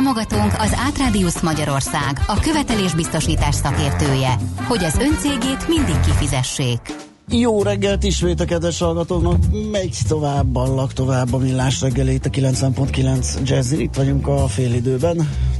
[0.00, 4.36] Támogatónk az Átrádiusz Magyarország, a követelésbiztosítás szakértője,
[4.68, 6.80] hogy az öncégét mindig kifizessék.
[7.28, 9.36] Jó reggelt ismét a kedves hallgatóknak,
[9.70, 13.82] megy tovább, ballak tovább a millás reggelét a 90.9 Jazzy.
[13.82, 14.74] Itt vagyunk a fél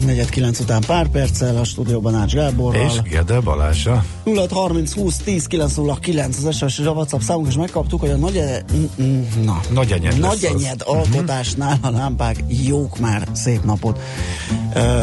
[0.00, 2.86] időben, 4-9 után pár perccel a stúdióban Ács Gáborral.
[2.86, 4.04] És Gede Balázsa.
[4.24, 8.16] 0 30 20 10 909 az SMS és a WhatsApp számunk, és megkaptuk, hogy a
[8.16, 8.42] nagy,
[9.44, 14.00] na, nagy enyed, nagy enyed alkotásnál a lámpák jók már, szép napot.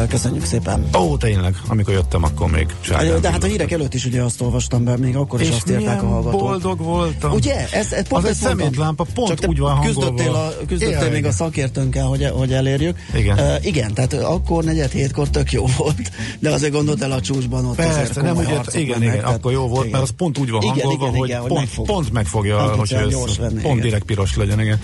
[0.08, 0.88] Köszönjük szépen.
[0.98, 3.20] Ó, tényleg, amikor jöttem, akkor még sárgán.
[3.20, 5.70] De hát a hírek előtt is ugye azt olvastam be, még akkor is és azt
[5.70, 6.40] írták a hallgatók.
[6.40, 7.32] boldog voltam.
[7.32, 7.66] Ugye?
[7.70, 11.32] Ez, ez pont az egy szemétlámpa, pont Csak úgy van küzdöttél, a, küzdöttél még a
[11.32, 12.98] szakértőnkkel, hogy, hogy elérjük.
[13.14, 13.38] Igen.
[13.38, 17.64] Uh, igen, tehát akkor negyed hétkor tök jó volt, de azért gondolt el a csúcsban
[17.64, 19.90] ott Persze, nem ugye, igen, igen, tehát, akkor jó volt, igen.
[19.90, 22.92] mert az pont úgy van igen, hangolva, igen, hogy, igen, pont, megfog, pont megfogja, hogy
[22.92, 23.80] ez pont igen.
[23.80, 24.80] direkt piros legyen, igen.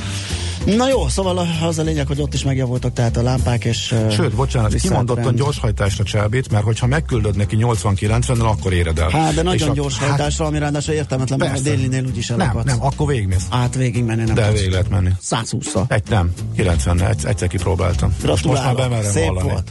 [0.65, 4.35] Na jó, szóval az a lényeg, hogy ott is megjavultak tehát a lámpák, és Sőt,
[4.35, 9.11] bocsánat, kimondottan gyorshajtásra csábít, mert hogyha megküldöd neki 80-90-nel, akkor éred el.
[9.11, 12.65] Hát, de nagyon és gyors hajtásra, hát, ami ráadásul értelmetlen, mert a délinél úgyis elakadsz.
[12.65, 13.47] Nem, nem, akkor végigmész.
[13.51, 15.11] Át végig menni nem De végig lehet menni.
[15.21, 18.15] 120 Egy nem, 90 egy, egyszer kipróbáltam.
[18.27, 19.49] Most, már bemerem Szép vallani.
[19.49, 19.71] Volt.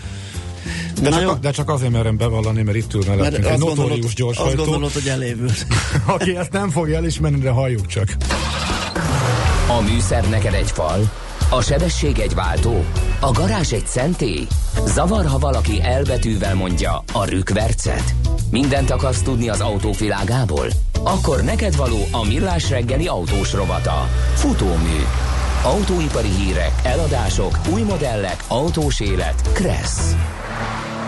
[1.01, 4.61] De, csak, de csak azért merem bevallani, mert itt ül mellettünk egy notórius gyorshajtó.
[4.61, 5.65] Azt gondolod, hogy elévült.
[6.05, 8.07] Aki ezt nem fogja elismerni, de halljuk csak.
[9.67, 11.11] A műszer neked egy fal,
[11.49, 12.83] a sebesség egy váltó,
[13.19, 14.47] a garázs egy szentély.
[14.85, 18.13] Zavar, ha valaki elbetűvel mondja a rükvercet.
[18.51, 20.67] Mindent akarsz tudni az autóvilágából?
[21.03, 24.07] Akkor neked való a millás reggeli autós rovata.
[24.33, 24.99] Futómű.
[25.63, 29.51] Autóipari hírek, eladások, új modellek, autós élet.
[29.53, 30.15] Kressz.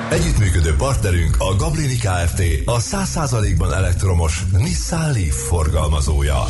[0.09, 2.41] Együttműködő partnerünk a Gablini Kft.
[2.65, 6.43] A 100%-ban elektromos Nissan Leaf forgalmazója.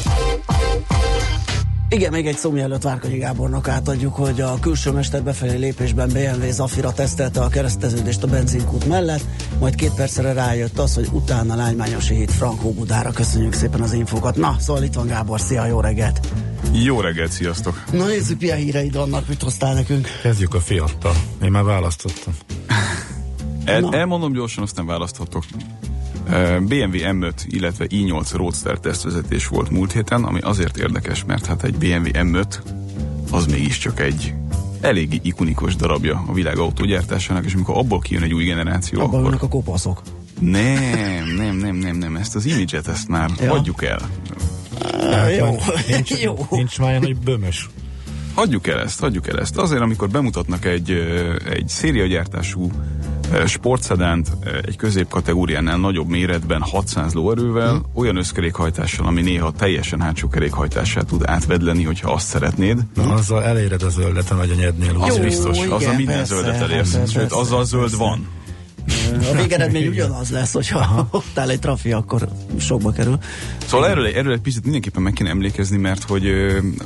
[1.90, 6.52] Igen, még egy szó mielőtt Várkonyi Gábornak átadjuk, hogy a külső mester befelé lépésben BMW
[6.52, 9.24] Zafira tesztelte a kereszteződést a benzinkút mellett,
[9.60, 13.12] majd két percre rájött az, hogy utána Lánymányosi híd Frankó Budára.
[13.12, 14.36] Köszönjük szépen az infokat.
[14.36, 16.28] Na, szóval itt van Gábor, szia, jó reggelt!
[16.72, 17.84] Jó reggelt, sziasztok!
[17.92, 20.08] Na nézzük, milyen híreid vannak, mit hoztál nekünk?
[20.22, 21.16] Kezdjük a fiattal.
[21.44, 22.34] Én már választottam.
[23.66, 25.44] El, elmondom gyorsan, aztán választhatok.
[26.60, 31.76] BMW M5, illetve i8 Roadster tesztvezetés volt múlt héten, ami azért érdekes, mert hát egy
[31.76, 32.46] BMW M5
[33.32, 34.34] az mégiscsak egy
[34.82, 39.38] eléggé ikonikus darabja a világ autógyártásának, és amikor abból kijön egy új generáció, Abban akkor...
[39.42, 40.02] a kopaszok.
[40.40, 43.50] Nem, nem, nem, nem, nem, ezt az imidzset, ezt már ja.
[43.50, 44.00] hagyjuk el.
[44.94, 45.56] Uh, jó.
[45.88, 46.48] Nincs, jó.
[46.50, 47.70] nincs már hogy bömös.
[48.34, 49.58] Hagyjuk el ezt, hagyjuk el ezt.
[49.58, 50.92] Azért, amikor bemutatnak egy,
[51.50, 52.72] egy szériagyártású
[53.46, 54.32] sportszedánt
[54.66, 57.86] egy középkategóriánál nagyobb méretben 600 lóerővel, hmm.
[57.94, 62.80] olyan összkerékhajtással, ami néha teljesen hátsó kerékhajtását tud átvedleni, hogyha azt szeretnéd.
[62.96, 64.96] Na, azzal eléred a zöldet a nagy anyednél.
[65.00, 67.98] Az biztos, igen, az a minden persze, zöldet elérsz, persze, sőt, persze, azzal zöld persze.
[67.98, 68.28] van.
[69.32, 72.30] A végeredmény ugyanaz lesz, hogyha ott áll egy trafi, akkor
[72.60, 73.18] sokba kerül.
[73.66, 76.24] Szóval erről, erről egy picit mindenképpen meg kéne emlékezni, mert hogy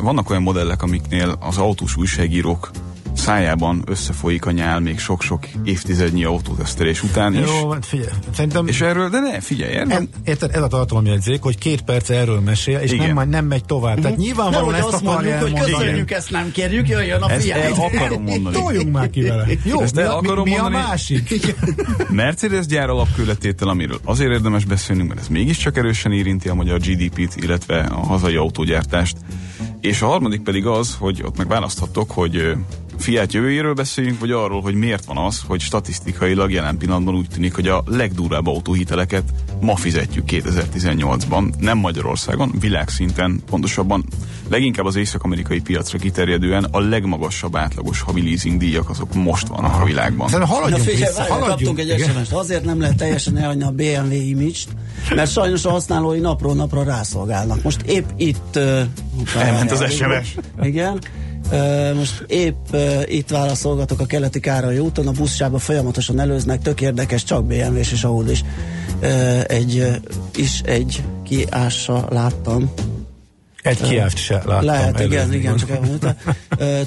[0.01, 2.69] vannak olyan modellek, amiknél az autós újságírók
[3.19, 7.47] szájában összefolyik a nyál még sok-sok évtizednyi autótesztelés után is.
[7.61, 8.67] Jó, hát figyelj, szerintem...
[8.67, 10.07] És erről, de ne, figyelj, erről...
[10.23, 13.13] Érted, ez a tartalomjegyzék, hogy két perc erről mesél, és Igen.
[13.13, 13.97] nem, nem megy tovább.
[13.97, 14.01] Uh-huh.
[14.01, 14.25] Tehát mhm.
[14.25, 17.57] nyilvánvalóan ezt azt mondjuk, hogy köszönjük, ezt nem kérjük, jöjjön a fiát.
[17.57, 18.55] Ezt el akarom mondani.
[18.63, 19.47] Toljunk már ki vele.
[19.63, 20.83] Jó, ezt el akarom mi, mi mondani.
[20.83, 21.51] a másik?
[22.09, 27.35] Mercedes gyár alapkületétel, amiről azért érdemes beszélnünk, mert ez mégiscsak erősen érinti a magyar GDP-t,
[27.35, 29.17] illetve a hazai autógyártást.
[29.81, 32.55] És a harmadik pedig az, hogy ott meg választhatok, hogy
[32.99, 37.55] Fiat jövőjéről beszéljünk, vagy arról, hogy miért van az, hogy statisztikailag jelen pillanatban úgy tűnik,
[37.55, 39.23] hogy a legdurvább autóhiteleket
[39.61, 44.05] ma fizetjük 2018-ban, nem Magyarországon, világszinten, pontosabban
[44.49, 49.85] leginkább az észak-amerikai piacra kiterjedően a legmagasabb átlagos havi leasing díjak azok most vannak a
[49.85, 50.27] világban.
[50.27, 51.77] Szerintem haladjunk Na, vissza, haladjunk.
[51.77, 54.59] Kaptunk egy sms Azért nem lehet teljesen elhagyni a BMW image
[55.15, 57.63] mert sajnos a használói napról napra rászolgálnak.
[57.63, 58.55] Most épp itt...
[58.55, 58.81] Uh,
[59.37, 60.35] Elment az SMS.
[60.61, 60.99] Igen
[61.95, 62.75] most épp
[63.05, 68.03] itt válaszolgatok a keleti Károly úton, a buszsába folyamatosan előznek, tök érdekes, csak BMW-s és
[68.03, 68.43] Audi is.
[69.47, 69.87] Egy,
[70.35, 72.73] is egy kiássa láttam.
[73.61, 74.65] Egy kiáft se láttam.
[74.65, 76.15] Lehet, igen, igen, csak elmondta.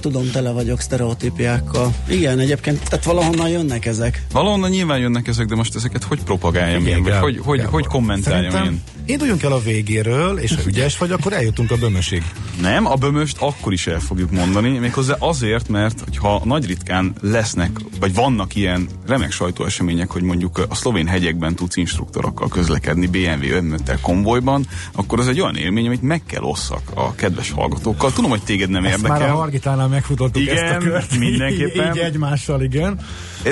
[0.00, 1.94] Tudom, tele vagyok sztereotípiákkal.
[2.08, 4.22] Igen, egyébként, tehát valahonnan jönnek ezek.
[4.32, 7.86] Valahonnan nyilván jönnek ezek, de most ezeket hogy propagáljam igen, én, vagy hogy, hogy, hogy
[7.86, 8.82] kommentáljam én?
[9.06, 12.22] Induljunk el a végéről, és ha ügyes vagy, akkor eljutunk a bömösig.
[12.60, 17.70] Nem, a bömöst akkor is el fogjuk mondani, méghozzá azért, mert ha nagy ritkán lesznek,
[18.00, 23.98] vagy vannak ilyen remek sajtóesemények, hogy mondjuk a szlovén hegyekben tudsz instruktorokkal közlekedni BMW önmöttel
[24.00, 28.12] konvojban, akkor az egy olyan élmény, amit meg kell osszak a kedves hallgatókkal.
[28.12, 29.18] Tudom, hogy téged nem Ezt érdekel.
[29.18, 31.18] már a Hargitánál megfutottuk igen, ezt a kört.
[31.18, 31.88] mindenképpen.
[31.88, 33.00] Így, így egymással, igen.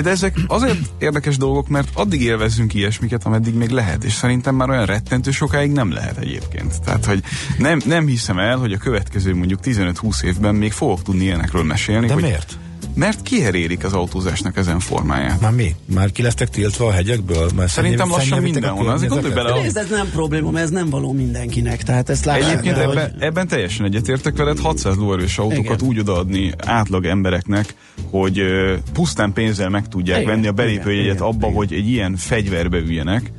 [0.01, 4.69] De ezek azért érdekes dolgok, mert addig élvezzünk ilyesmiket, ameddig még lehet, és szerintem már
[4.69, 6.81] olyan rettentő sokáig nem lehet egyébként.
[6.81, 7.23] Tehát, hogy
[7.57, 12.07] nem, nem hiszem el, hogy a következő mondjuk 15-20 évben még fogok tudni ilyenekről mesélni.
[12.07, 12.57] De hogy miért?
[12.93, 15.41] Mert kiherélik az autózásnak ezen formáját.
[15.41, 15.75] Már mi?
[15.85, 17.49] Már ki lesztek tiltva a hegyekből?
[17.55, 18.89] Mert Szerintem lassan mindenhol.
[18.89, 19.51] Azért gondolj bele.
[19.51, 19.63] A...
[19.63, 21.83] Ez nem probléma, mert ez nem való mindenkinek.
[21.83, 23.21] Tehát ezt látják, Egyébként ebben, hogy...
[23.21, 25.87] ebben teljesen egyetértek veled, 600 lóerős autókat Igen.
[25.87, 27.75] úgy odaadni átlag embereknek,
[28.09, 30.33] hogy uh, pusztán pénzzel meg tudják Igen.
[30.33, 31.53] venni a belépőjegyet abba, Igen.
[31.53, 33.31] hogy egy ilyen fegyverbe üljenek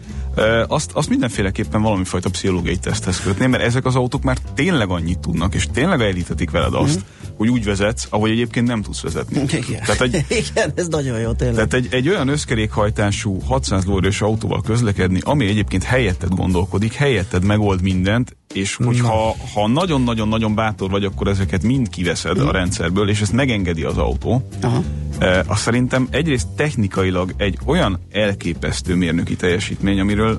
[0.67, 5.19] azt, azt mindenféleképpen valami fajta pszichológiai teszthez kötném, mert ezek az autók már tényleg annyit
[5.19, 7.33] tudnak, és tényleg elítetik veled azt, mm.
[7.37, 9.43] hogy úgy vezetsz, ahogy egyébként nem tudsz vezetni.
[9.53, 10.25] Igen, tehát egy,
[10.55, 11.55] Igen ez nagyon jó tényleg.
[11.55, 17.83] Tehát egy, egy olyan összkerékhajtású 600 lóerős autóval közlekedni, ami egyébként helyetted gondolkodik, helyetted megold
[17.83, 22.47] mindent, és hogyha ha nagyon-nagyon-nagyon bátor vagy, akkor ezeket mind kiveszed mm.
[22.47, 24.83] a rendszerből, és ezt megengedi az autó, Aha.
[25.47, 30.39] Azt szerintem egyrészt technikailag egy olyan elképesztő mérnöki teljesítmény, amiről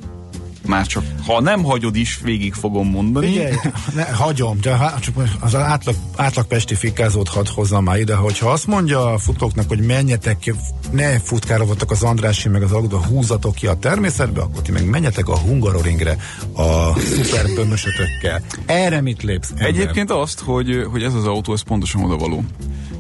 [0.68, 3.28] már csak, ha nem hagyod is, végig fogom mondani.
[3.28, 3.60] Igen,
[3.96, 8.68] ne, hagyom, de csak az átlag, átlag pesti fikázót hadd hozzam már ide, hogyha azt
[8.68, 10.54] mondja a futóknak, hogy menjetek,
[10.92, 15.28] ne futkározatok az Andrási meg az Agda, húzatok ki a természetbe, akkor ti meg menjetek
[15.28, 16.18] a Hungaroringre
[16.54, 18.42] a szuperbömösötökkel.
[18.66, 19.50] Erre mit lépsz?
[19.50, 19.68] Ember?
[19.68, 22.44] Egyébként azt, hogy, hogy ez az autó, ez pontosan oda való.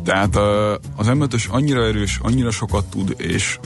[0.03, 0.35] Tehát
[0.95, 3.59] az m annyira erős, annyira sokat tud, és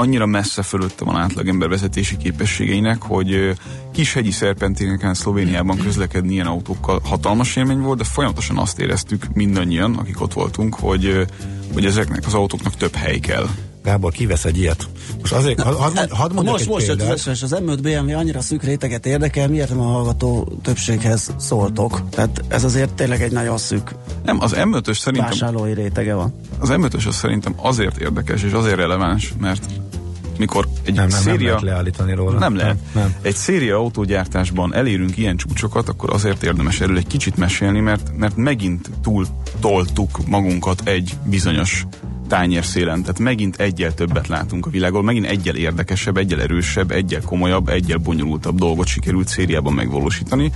[0.00, 3.56] annyira messze fölötte van átlagember vezetési képességeinek, hogy
[3.92, 9.94] kis hegyi szerpenténeken Szlovéniában közlekedni ilyen autókkal hatalmas élmény volt, de folyamatosan azt éreztük mindannyian,
[9.94, 11.26] akik ott voltunk, hogy,
[11.72, 13.46] hogy ezeknek az autóknak több hely kell.
[13.82, 14.88] Gábor, kivesz egy ilyet?
[15.20, 17.26] Most azért, had, had, had mondjak most, egy most példát.
[17.26, 22.08] Most az M5 BMW annyira szűk réteget érdekel, miért nem a hallgató többséghez szóltok?
[22.08, 23.94] Tehát ez azért tényleg egy nagyon szűk
[24.24, 25.30] nem, az M5-ös szerintem...
[25.30, 26.34] Vásárlói rétege van.
[26.58, 29.64] Az M5-ös az szerintem azért érdekes és azért releváns, mert
[30.38, 31.34] mikor egy nem, nem, széria...
[31.34, 32.38] Nem lehet leállítani róla.
[32.38, 32.76] Nem lehet.
[32.92, 33.14] Nem, nem.
[33.22, 38.36] Egy széria autógyártásban elérünk ilyen csúcsokat, akkor azért érdemes erről egy kicsit mesélni, mert, mert
[38.36, 39.26] megint túl
[39.60, 41.86] toltuk magunkat egy bizonyos
[42.30, 47.68] tányérszélen, tehát megint egyel többet látunk a világon, megint egyel érdekesebb, egyel erősebb, egyel komolyabb,
[47.68, 50.52] egyel bonyolultabb dolgot sikerült szériában megvalósítani,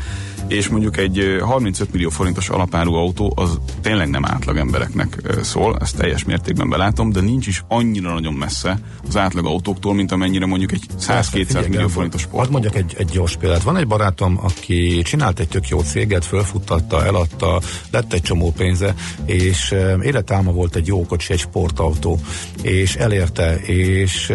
[0.48, 5.96] és mondjuk egy 35 millió forintos alapárú autó az tényleg nem átlag embereknek szól, ezt
[5.96, 8.78] teljes mértékben belátom, de nincs is annyira nagyon messze
[9.08, 12.42] az átlag autóktól, mint amennyire mondjuk egy 100-200 millió forintos sport.
[12.42, 13.62] Hadd mondjak egy, egy gyors példát.
[13.62, 17.60] Van egy barátom, aki csinált egy tök jó céget, fölfuttatta, eladta,
[17.90, 18.94] lett egy csomó pénze,
[19.24, 22.18] és életálma volt egy jó kocsi, egy sportautó,
[22.62, 24.32] és elérte, és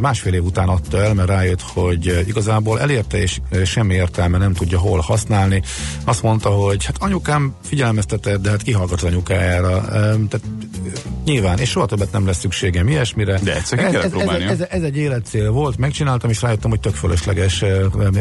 [0.00, 4.78] másfél év után adta el, mert rájött, hogy igazából elérte, és semmi értelme nem tudja
[4.78, 5.62] hol használni.
[6.04, 9.84] Azt mondta, hogy hát anyukám figyelmeztetett, de hát kihallgat az anyukájára.
[10.28, 10.40] Tehát
[11.24, 13.38] nyilván, és soha többet nem lesz szükségem ilyesmire.
[13.42, 16.94] De egyszer ez, ez, ez, ez, ez, egy életcél volt, megcsináltam, és rájöttem, hogy tök
[16.94, 17.64] fölösleges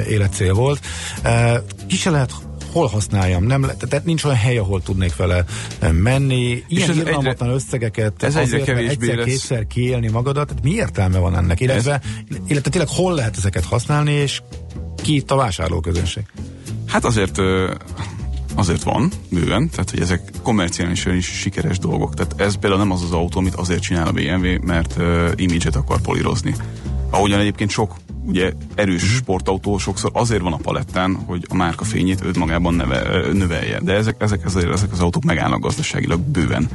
[0.08, 0.80] életcél volt.
[1.88, 2.32] Ki se lehet
[2.72, 5.46] hol használjam, nem le, tehát nincs olyan hely, ahol tudnék vele
[5.92, 6.64] menni.
[6.68, 9.26] Ilyen irgalmatlan összegeket ez azért, egyre egyszer, lesz.
[9.26, 11.60] kétszer kiélni magadat, tehát mi értelme van ennek?
[11.60, 12.38] Illetve, ez...
[12.48, 14.42] illetve tényleg hol lehet ezeket használni, és
[15.04, 16.24] ki itt a vásárlóközönség?
[16.88, 17.38] Hát azért
[18.56, 22.14] azért van, bőven, tehát hogy ezek komerciálisan is sikeres dolgok.
[22.14, 25.76] Tehát ez például nem az az autó, amit azért csinál a BMW, mert uh, image-et
[25.76, 26.56] akar polírozni.
[27.10, 29.16] Ahogyan egyébként sok ugye erős mm.
[29.16, 33.80] sportautó sokszor azért van a palettán, hogy a márka fényét őt magában neve, növelje.
[33.80, 36.70] De ezek, ezek, ezek, ezek az autók megállnak gazdaságilag bőven.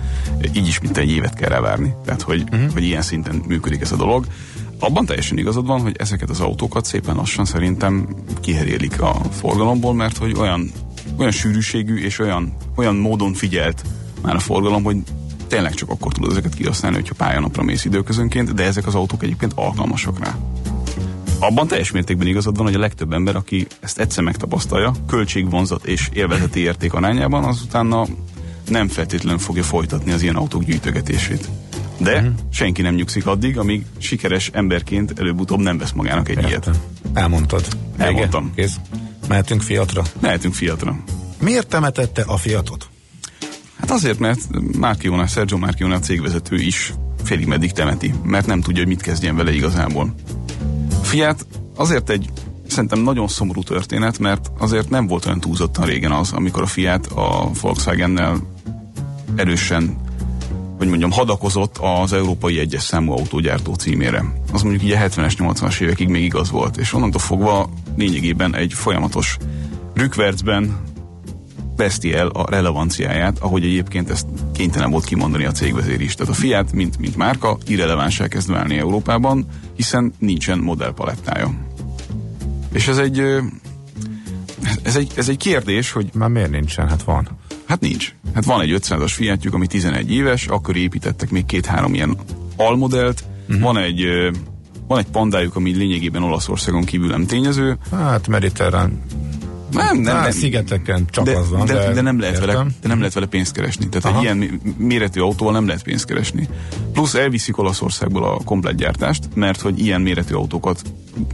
[0.53, 1.95] Így is mint egy évet kell rávárni.
[2.05, 2.67] Tehát, hogy, mm.
[2.73, 4.26] hogy ilyen szinten működik ez a dolog
[4.79, 8.09] abban teljesen igazad van, hogy ezeket az autókat szépen lassan szerintem
[8.41, 10.71] kiherélik a forgalomból, mert hogy olyan,
[11.17, 13.85] olyan sűrűségű és olyan, olyan módon figyelt
[14.23, 14.97] már a forgalom, hogy
[15.47, 19.53] tényleg csak akkor tudod ezeket kihasználni, hogyha pályanapra mész időközönként, de ezek az autók egyébként
[19.55, 20.37] alkalmasak rá.
[21.39, 26.09] Abban teljes mértékben igazad van, hogy a legtöbb ember, aki ezt egyszer megtapasztalja, költségvonzat és
[26.13, 28.07] élvezeti érték arányában, az utána
[28.69, 31.49] nem feltétlenül fogja folytatni az ilyen autók gyűjtögetését.
[31.99, 32.33] De uh-huh.
[32.51, 36.51] senki nem nyugszik addig, amíg sikeres emberként előbb-utóbb nem vesz magának egy Értem.
[36.51, 36.71] ilyet.
[37.15, 37.67] Elmondtad.
[37.97, 38.53] Elmondtam.
[38.55, 38.77] Kész.
[39.29, 40.03] Mehetünk fiatra?
[40.21, 40.97] Mehetünk fiatra.
[41.41, 42.89] Miért temetette a Fiatot?
[43.85, 44.41] Hát azért, mert
[44.79, 49.53] Márkióna, Sergio Márkióna cégvezető is félig meddig temeti, mert nem tudja, hogy mit kezdjen vele
[49.53, 50.14] igazából.
[51.03, 52.29] Fiat azért egy
[52.69, 57.07] szerintem nagyon szomorú történet, mert azért nem volt olyan túlzottan régen az, amikor a Fiat
[57.07, 58.37] a Volkswagen-nel
[59.37, 59.97] erősen
[60.79, 64.25] hogy mondjam, hadakozott az európai egyes számú autógyártó címére.
[64.53, 68.73] Az mondjuk így a 70-es, 80-as évekig még igaz volt, és onnantól fogva lényegében egy
[68.73, 69.37] folyamatos
[69.95, 70.76] rükvercben
[71.76, 76.14] veszti el a relevanciáját, ahogy egyébként ezt kénytelen volt kimondani a cégvezér is.
[76.14, 81.54] Tehát a Fiat, mint, mint márka, irrelevánsá kezd válni Európában, hiszen nincsen modellpalettája.
[82.73, 83.21] És ez egy,
[84.83, 86.11] ez egy, ez egy kérdés, hogy...
[86.12, 86.88] Már miért nincsen?
[86.88, 87.28] Hát van.
[87.66, 88.14] Hát nincs.
[88.35, 92.16] Hát van egy 500-as Fiatjuk, ami 11 éves, akkor építettek még két-három ilyen
[92.57, 93.62] almodellt, uh-huh.
[93.62, 94.07] van egy
[94.87, 97.76] van egy pandájuk, ami lényegében Olaszországon kívül nem tényező.
[97.90, 99.02] Hát mediterrán
[99.75, 100.31] nem, nem, nem.
[100.31, 101.66] szigeteken csak de, az van.
[101.66, 103.88] De, de, de, nem lehet vele, de nem lehet vele pénzt keresni.
[103.88, 104.19] Tehát Aha.
[104.19, 106.49] egy ilyen méretű autóval nem lehet pénzt keresni.
[106.93, 110.83] Plusz elviszik Olaszországból a komplet gyártást, mert hogy ilyen méretű autókat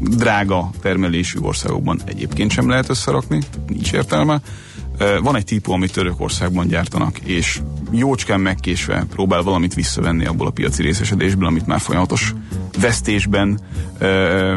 [0.01, 4.41] drága termelésű országokban egyébként sem lehet összerakni, nincs értelme.
[5.23, 10.83] Van egy típus, amit Törökországban gyártanak, és jócskán megkésve próbál valamit visszavenni abból a piaci
[10.83, 12.35] részesedésből, amit már folyamatos
[12.81, 13.61] vesztésben
[13.99, 14.55] ö,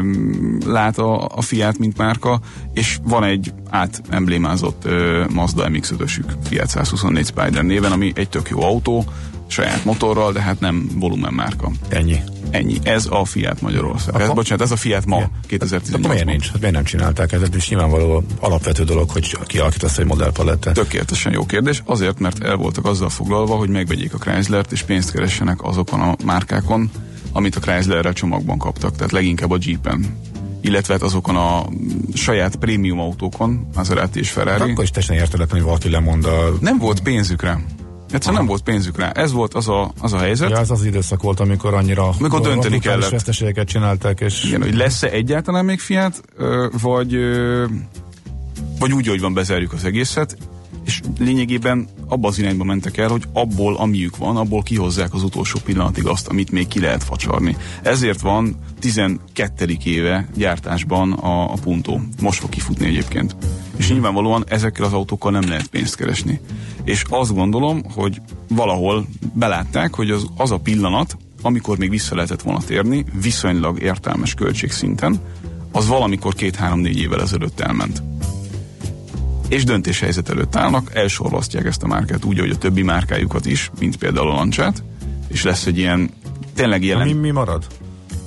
[0.66, 2.40] lát a, a Fiat, mint márka,
[2.72, 8.62] és van egy átemblémázott ö, Mazda MX-5-ösük, Fiat 124 Spider néven, ami egy tök jó
[8.62, 9.04] autó,
[9.46, 11.70] saját motorral, de hát nem volumen márka.
[11.88, 12.22] Ennyi.
[12.50, 12.78] Ennyi.
[12.82, 14.20] Ez a Fiat Magyarország.
[14.20, 16.50] Ez, bocsánat, ez a Fiat ma, 2018 miért nincs?
[16.50, 17.42] Hát miért nem csinálták ez?
[17.42, 20.74] Ez nyilvánvaló alapvető dolog, hogy kialakítasz egy modellpalettát.
[20.74, 21.82] Tökéletesen jó kérdés.
[21.84, 26.16] Azért, mert el voltak azzal foglalva, hogy megvegyék a Chrysler-t, és pénzt keressenek azokon a
[26.24, 26.90] márkákon,
[27.32, 30.16] amit a Chryslerre csomagban kaptak, tehát leginkább a Jeepen
[30.64, 31.66] illetve hát azokon a
[32.14, 34.58] saját prémium autókon, Maserati és Ferrari.
[34.58, 36.52] De akkor is teljesen érteletlen, hogy valaki lemond a...
[36.60, 37.64] Nem volt pénzükre.
[38.14, 39.10] Egyszerűen nem volt pénzük rá.
[39.10, 40.50] Ez volt az a, az a helyzet.
[40.50, 43.10] Ja, ez az időszak volt, amikor annyira amikor dönteni kellett.
[43.10, 44.20] veszteségeket csinálták.
[44.20, 44.44] És...
[44.44, 46.20] Igen, hogy lesz-e egyáltalán még Fiat,
[46.82, 47.16] vagy,
[48.78, 50.36] vagy úgy, hogy van, bezárjuk az egészet,
[50.84, 55.58] és lényegében abba az irányba mentek el, hogy abból, amiük van, abból kihozzák az utolsó
[55.64, 57.56] pillanatig azt, amit még ki lehet facsarni.
[57.82, 59.76] Ezért van 12.
[59.84, 61.98] éve gyártásban a, a Punto.
[62.20, 63.36] Most fog kifutni egyébként.
[63.76, 66.40] És nyilvánvalóan ezekkel az autókkal nem lehet pénzt keresni.
[66.84, 72.42] És azt gondolom, hogy valahol belátták, hogy az, az a pillanat, amikor még vissza lehetett
[72.42, 75.20] volna térni, viszonylag értelmes költségszinten,
[75.72, 78.02] az valamikor két-három-négy évvel ezelőtt elment
[79.48, 83.96] és döntéshelyzet előtt állnak, elsorvasztják ezt a márkát úgy, hogy a többi márkájukat is, mint
[83.96, 84.82] például a Lancsát,
[85.28, 86.10] és lesz egy ilyen
[86.54, 87.06] tényleg jelen...
[87.06, 87.66] Mi, mi marad?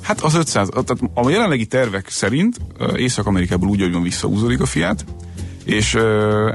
[0.01, 2.57] Hát az 500, tehát a jelenlegi tervek szerint
[2.95, 5.05] Észak-Amerikából úgy, hogy van visszahúzódik a fiát,
[5.63, 6.01] és uh,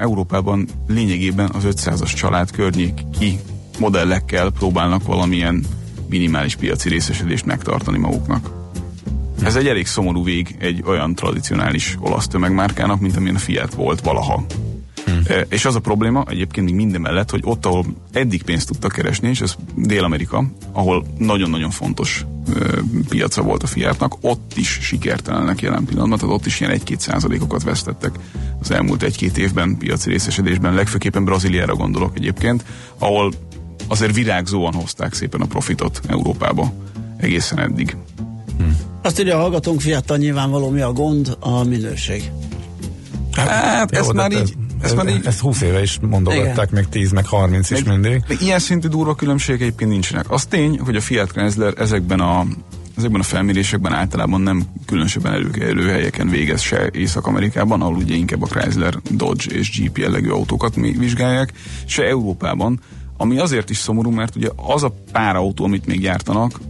[0.00, 3.38] Európában lényegében az 500-as család környéki
[3.78, 5.64] modellekkel próbálnak valamilyen
[6.08, 8.61] minimális piaci részesedést megtartani maguknak.
[9.44, 14.00] Ez egy elég szomorú vég egy olyan tradicionális olasz tömegmárkának, mint amilyen a Fiat volt
[14.00, 14.44] valaha.
[15.04, 15.20] Hmm.
[15.26, 18.92] E, és az a probléma egyébként még minden mellett, hogy ott, ahol eddig pénzt tudtak
[18.92, 22.60] keresni, és ez Dél-Amerika, ahol nagyon-nagyon fontos e,
[23.08, 27.62] piaca volt a Fiatnak, ott is sikertelenek jelen pillanatban, tehát ott is ilyen 1-2 százalékokat
[27.62, 28.18] vesztettek
[28.60, 32.64] az elmúlt egy-két évben piaci részesedésben, legfőképpen Brazíliára gondolok egyébként,
[32.98, 33.32] ahol
[33.88, 36.72] azért virágzóan hozták szépen a profitot Európába
[37.16, 37.96] egészen eddig.
[39.02, 42.30] Azt írja a hallgatónk fiatal nyilvánvaló mi a gond, a minőség.
[43.32, 45.26] Hát, hát ezt már így ezt, már így...
[45.26, 48.22] ezt 20 éve is mondogatták, meg 10, meg 30 meg, is mindig.
[48.28, 50.30] Meg ilyen szintű durva különbségek egyébként nincsenek.
[50.30, 52.46] Az tény, hogy a Fiat Chrysler ezekben a
[52.96, 58.46] ezekben a felmérésekben általában nem különösebben elő, helyeken végez se Észak-Amerikában, ahol ugye inkább a
[58.46, 61.52] Chrysler, Dodge és Jeep jellegű autókat vizsgálják,
[61.86, 62.80] se Európában,
[63.16, 66.60] ami azért is szomorú, mert ugye az a pár autó, amit még gyártanak,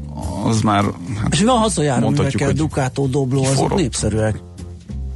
[0.45, 0.85] az már...
[1.23, 3.79] Hát és van hazajárművekkel, Ducato, Dobló, azok forrott.
[3.79, 4.41] népszerűek.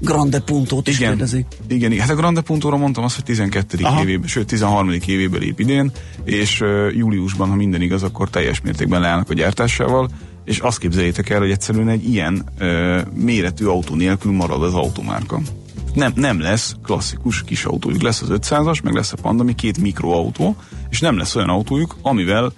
[0.00, 1.46] Grande Puntót is igen, kérdezik.
[1.68, 3.78] Igen, igen, hát a Grande Puntóra mondtam azt, hogy 12.
[3.82, 4.02] Aha.
[4.02, 4.90] évében, sőt 13.
[5.06, 5.90] évében lép idén,
[6.24, 10.08] és uh, júliusban, ha minden igaz, akkor teljes mértékben leállnak a gyártásával,
[10.44, 15.40] és azt képzeljétek el, hogy egyszerűen egy ilyen uh, méretű autó nélkül marad az automárka.
[15.94, 19.78] Nem, nem lesz klasszikus kis autójuk, lesz az 500-as, meg lesz a Panda, ami két
[19.78, 20.56] mikroautó,
[20.88, 22.52] és nem lesz olyan autójuk, amivel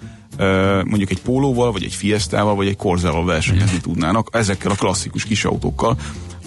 [0.85, 5.45] mondjuk egy pólóval, vagy egy fiesztával, vagy egy korzával versenyezni tudnának, ezekkel a klasszikus kis
[5.45, 5.97] autókkal.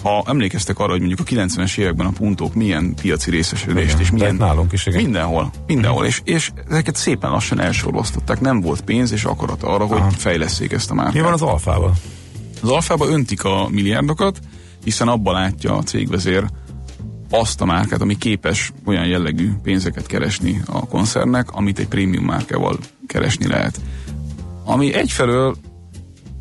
[0.03, 4.11] Ha emlékeztek arra, hogy mondjuk a 90-es években a puntok milyen piaci részesedést, igen, és
[4.11, 4.35] milyen...
[4.35, 5.01] nálunk is, igen.
[5.01, 6.05] Mindenhol, mindenhol, mm.
[6.05, 9.99] és, és ezeket szépen lassan elsorvasztották, nem volt pénz és akarat arra, Aha.
[9.99, 11.13] hogy fejleszék ezt a márkát.
[11.13, 11.93] Mi van az alfával?
[12.61, 14.39] Az alfába öntik a milliárdokat,
[14.83, 16.45] hiszen abban látja a cégvezér
[17.35, 22.77] azt a márkát, ami képes olyan jellegű pénzeket keresni a koncernek, amit egy prémium márkával
[23.07, 23.79] keresni lehet.
[24.63, 25.55] Ami egyfelől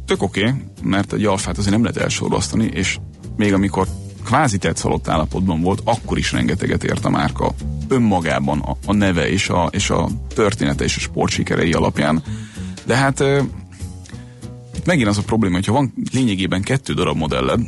[0.06, 2.98] tök oké, okay, mert egy alfát azért nem lehet elsorvasztani, és
[3.36, 3.86] még amikor
[4.24, 7.54] kvázi tetszalott állapotban volt, akkor is rengeteget ért a márka
[7.88, 12.22] önmagában a, a neve és a, és a története és a sportsikerei alapján.
[12.86, 13.44] De hát e,
[14.76, 17.60] itt megint az a probléma, hogyha van lényegében kettő darab modelled,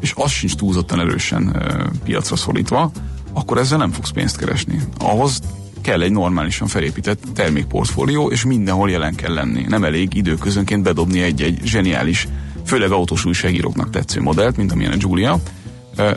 [0.00, 2.90] és az sincs túlzottan erősen e, piacra szorítva,
[3.32, 4.80] akkor ezzel nem fogsz pénzt keresni.
[4.98, 5.40] Ahhoz
[5.80, 9.64] kell egy normálisan felépített termékportfólió, és mindenhol jelen kell lenni.
[9.68, 12.28] Nem elég időközönként bedobni egy-egy zseniális,
[12.64, 15.40] főleg autós újságíróknak tetsző modellt, mint amilyen a Giulia,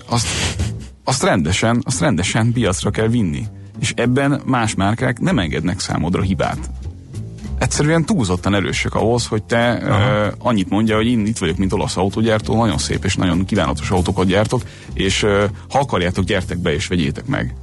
[0.06, 0.28] azt,
[1.04, 3.46] azt, rendesen, azt rendesen piacra kell vinni.
[3.80, 6.70] És ebben más márkák nem engednek számodra hibát.
[7.62, 11.98] Egyszerűen túlzottan erősek ahhoz, hogy te uh, annyit mondja, hogy én itt vagyok, mint olasz
[11.98, 14.62] autógyártó, nagyon szép és nagyon kívánatos autókat gyártok,
[14.94, 17.56] és uh, ha akarjátok, gyertek be és vegyétek meg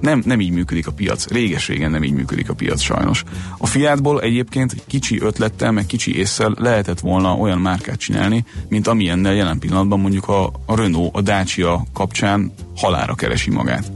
[0.00, 1.28] nem, nem így működik a piac.
[1.28, 3.24] Réges-régen nem így működik a piac sajnos.
[3.58, 9.34] A Fiatból egyébként kicsi ötlettel, meg kicsi észsel lehetett volna olyan márkát csinálni, mint amilyennel
[9.34, 13.92] jelen pillanatban mondjuk a, a Renault, a Dacia kapcsán halára keresi magát.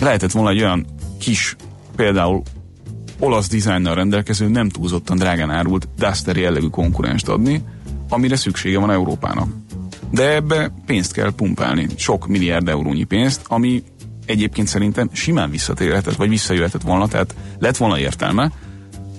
[0.00, 0.86] Lehetett volna egy olyan
[1.18, 1.56] kis,
[1.96, 2.42] például
[3.20, 7.62] olasz dizájnnal rendelkező, nem túlzottan drágán árult Duster jellegű konkurenst adni,
[8.08, 9.48] amire szüksége van Európának.
[10.10, 13.82] De ebbe pénzt kell pumpálni, sok milliárd eurónyi pénzt, ami
[14.26, 18.52] egyébként szerintem simán visszatérhetett, vagy visszajöhetett volna, tehát lett volna értelme,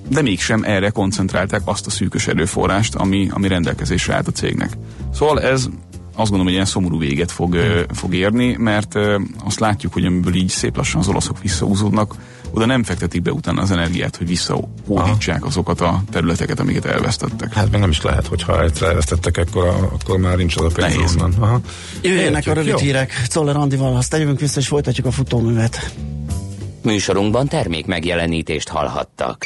[0.09, 4.77] de mégsem erre koncentrálták azt a szűkös erőforrást, ami, ami rendelkezésre állt a cégnek.
[5.13, 5.67] Szóval ez
[6.15, 7.57] azt gondolom, hogy ilyen szomorú véget fog,
[7.93, 8.95] fog érni, mert
[9.43, 12.15] azt látjuk, hogy amiből így szép lassan az olaszok visszahúzódnak,
[12.53, 17.53] oda nem fektetik be utána az energiát, hogy visszahódítsák azokat a területeket, amiket elvesztettek.
[17.53, 20.95] Hát még nem is lehet, hogyha egyszer elvesztettek, akkor, akkor már nincs az a pénz
[20.95, 21.15] Nehéz.
[21.15, 21.33] onnan.
[21.39, 21.59] Aha.
[22.01, 22.77] Jöjjenek a rövid Jó.
[22.77, 23.23] hírek.
[23.27, 25.93] Czoller Andival, aztán jövünk vissza és folytatjuk a futóművet.
[26.83, 29.45] Műsorunkban termék megjelenítést hallhattak.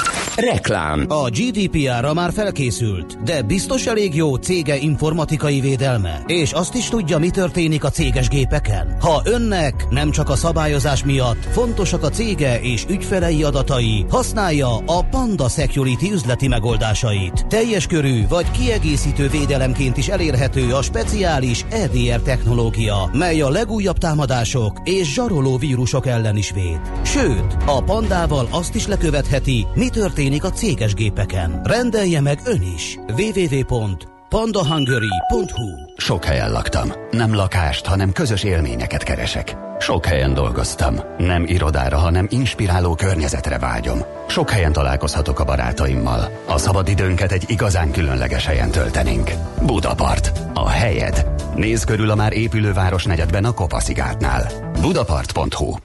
[0.35, 1.05] Reklám.
[1.07, 7.17] A GDPR-ra már felkészült, de biztos elég jó cége informatikai védelme, és azt is tudja,
[7.17, 8.97] mi történik a céges gépeken.
[8.99, 15.05] Ha önnek nem csak a szabályozás miatt fontosak a cége és ügyfelei adatai, használja a
[15.09, 17.45] Panda Security üzleti megoldásait.
[17.47, 24.77] Teljes körű vagy kiegészítő védelemként is elérhető a speciális EDR technológia, mely a legújabb támadások
[24.83, 26.81] és zsaroló vírusok ellen is véd.
[27.03, 31.61] Sőt, a Pandával azt is lekövetheti, mi történik történik a céges gépeken.
[31.63, 32.97] Rendelje meg ön is.
[33.07, 36.91] www.pandahungary.hu Sok helyen laktam.
[37.11, 39.55] Nem lakást, hanem közös élményeket keresek.
[39.79, 40.95] Sok helyen dolgoztam.
[41.17, 43.99] Nem irodára, hanem inspiráló környezetre vágyom.
[44.27, 46.31] Sok helyen találkozhatok a barátaimmal.
[46.47, 49.31] A szabadidőnket egy igazán különleges helyen töltenénk.
[49.65, 50.31] Budapart.
[50.53, 51.25] A helyed.
[51.55, 54.51] Nézz körül a már épülő városnegyedben a Kopaszigátnál.
[54.81, 55.75] Budapart.hu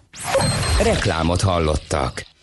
[0.82, 2.34] Reklámot hallottak.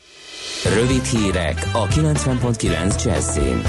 [0.64, 3.62] Rövid hírek a 90.9 Jazzin.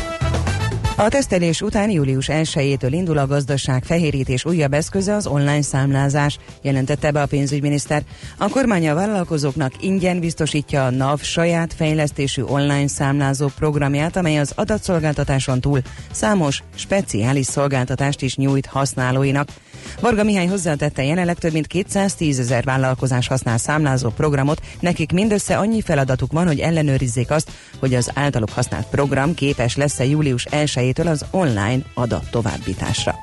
[0.96, 7.10] A tesztelés után július 1-től indul a gazdaság fehérítés újabb eszköze az online számlázás, jelentette
[7.10, 8.02] be a pénzügyminiszter.
[8.38, 14.52] A kormány a vállalkozóknak ingyen biztosítja a NAV saját fejlesztésű online számlázó programját, amely az
[14.56, 15.80] adatszolgáltatáson túl
[16.10, 19.48] számos speciális szolgáltatást is nyújt használóinak.
[20.00, 25.80] Varga Mihály hozzátette, jelenleg több mint 210 ezer vállalkozás használ számlázó programot, nekik mindössze annyi
[25.80, 31.24] feladatuk van, hogy ellenőrizzék azt, hogy az általuk használt program képes lesz-e július 1-től az
[31.30, 33.18] online adat továbbításra.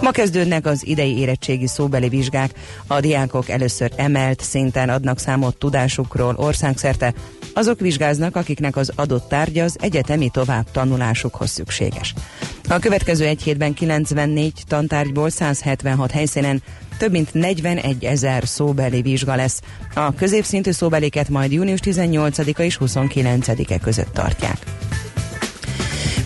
[0.00, 2.50] Ma kezdődnek az idei érettségi szóbeli vizsgák.
[2.86, 7.14] A diákok először emelt szinten adnak számot tudásukról országszerte.
[7.54, 12.14] Azok vizsgáznak, akiknek az adott tárgya az egyetemi tovább tanulásukhoz szükséges.
[12.68, 16.62] A következő egy hétben 94 tantárgyból 176 helyszínen
[16.98, 19.60] több mint 41 ezer szóbeli vizsga lesz.
[19.94, 24.77] A középszintű szóbeliket majd június 18-a és 29-e között tartják.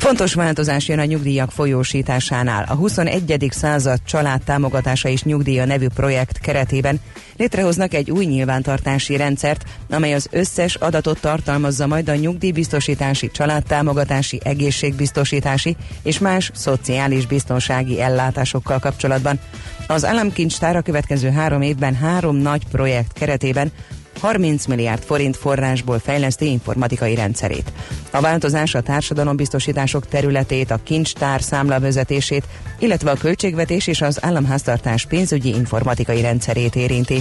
[0.03, 2.65] Fontos változás jön a nyugdíjak folyósításánál.
[2.69, 3.47] A 21.
[3.51, 7.01] század család támogatása és nyugdíja nevű projekt keretében
[7.37, 15.77] létrehoznak egy új nyilvántartási rendszert, amely az összes adatot tartalmazza majd a nyugdíjbiztosítási, családtámogatási, egészségbiztosítási
[16.03, 19.41] és más szociális biztonsági ellátásokkal kapcsolatban.
[19.87, 23.73] Az államkincstár a következő három évben három nagy projekt keretében
[24.23, 27.73] 30 milliárd forint forrásból fejleszti informatikai rendszerét.
[28.11, 32.45] A változás a társadalombiztosítások területét, a kincstár számlavezetését,
[32.79, 37.19] illetve a költségvetés és az államháztartás pénzügyi informatikai rendszerét érinti.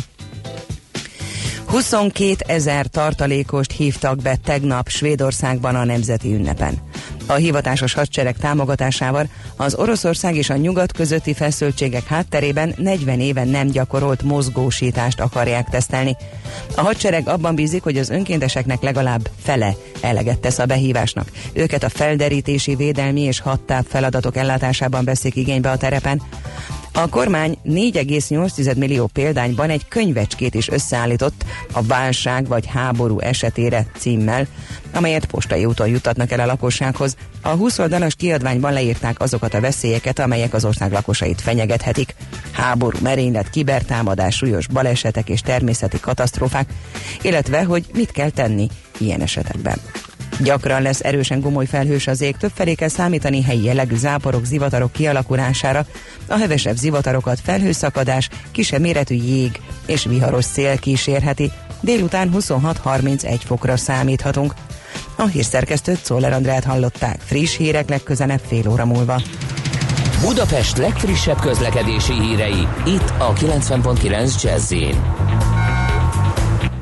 [1.71, 6.77] 22 ezer tartalékost hívtak be tegnap Svédországban a nemzeti ünnepen.
[7.25, 13.67] A hivatásos hadsereg támogatásával az Oroszország és a nyugat közötti feszültségek hátterében 40 éven nem
[13.67, 16.15] gyakorolt mozgósítást akarják tesztelni.
[16.75, 21.31] A hadsereg abban bízik, hogy az önkénteseknek legalább fele eleget tesz a behívásnak.
[21.53, 26.21] Őket a felderítési, védelmi és hadtáv feladatok ellátásában veszik igénybe a terepen.
[26.93, 34.47] A kormány 4,8 millió példányban egy könyvecskét is összeállított a válság vagy háború esetére címmel,
[34.93, 37.15] amelyet postai úton jutatnak el a lakossághoz.
[37.41, 42.15] A 20 oldalas kiadványban leírták azokat a veszélyeket, amelyek az ország lakosait fenyegethetik.
[42.51, 46.69] Háború, merénylet, kibertámadás, súlyos balesetek és természeti katasztrófák,
[47.21, 49.77] illetve hogy mit kell tenni ilyen esetekben.
[50.43, 55.85] Gyakran lesz erősen gomoly felhős az ég, többfelé kell számítani helyi jellegű záporok, zivatarok kialakulására,
[56.27, 61.51] a hevesebb zivatarokat felhőszakadás, kisebb méretű jég és viharos szél kísérheti.
[61.81, 64.53] Délután 26-31 fokra számíthatunk.
[65.15, 67.19] A hírszerkesztőt Szoller Andrát hallották.
[67.19, 69.21] Friss hírek legközelebb fél óra múlva.
[70.21, 74.73] Budapest legfrissebb közlekedési hírei, itt a 90.9 jazz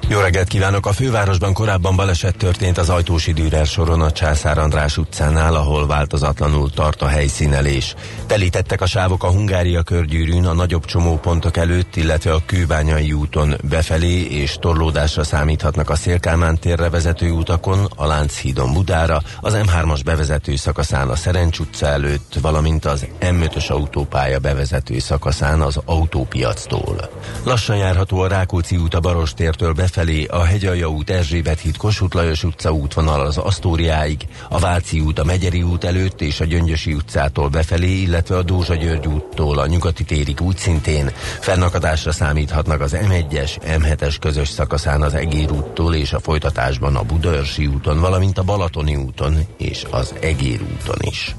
[0.09, 0.85] jó reggelt kívánok!
[0.85, 6.69] A fővárosban korábban baleset történt az Ajtósi Dürer soron a Császár András utcánál, ahol változatlanul
[6.71, 7.95] tart a helyszínelés.
[8.25, 14.21] Telítettek a sávok a Hungária körgyűrűn, a nagyobb csomópontok előtt, illetve a Kőbányai úton befelé
[14.21, 21.09] és torlódásra számíthatnak a Szélkámán térre vezető utakon, a Lánchídon Budára, az M3-as bevezető szakaszán
[21.09, 27.09] a Szerencs utca előtt, valamint az M5-ös autópálya bevezető szakaszán az autópiactól.
[27.43, 32.15] Lassan járható a Rákóczi út a Barostértől befelé, felé a Hegyalja út, Erzsébet híd, Kossuth
[32.15, 36.93] Lajos utca útvonal az Asztóriáig, a Váci út a Megyeri út előtt és a Gyöngyösi
[36.93, 41.11] utcától befelé, illetve a Dózsa György úttól a Nyugati térig úgy szintén.
[41.39, 47.67] Fennakadásra számíthatnak az M1-es, M7-es közös szakaszán az Egér úttól és a folytatásban a Budaörsi
[47.67, 51.35] úton, valamint a Balatoni úton és az Egér úton is.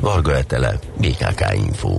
[0.00, 1.98] Varga Etele, BKK Info.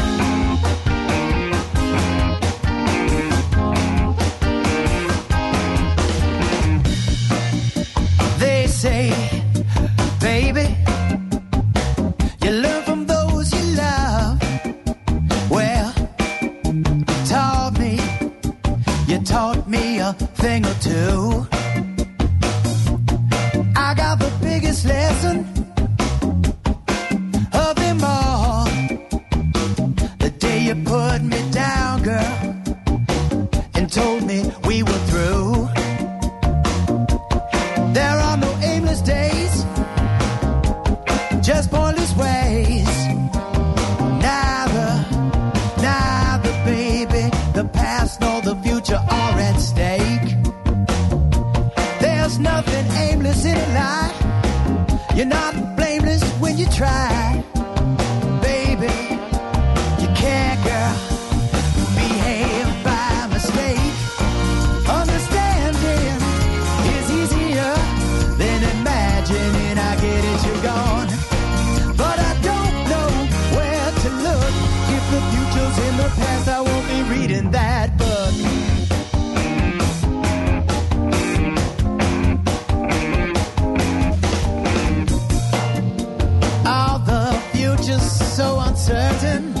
[88.71, 89.60] uncertain.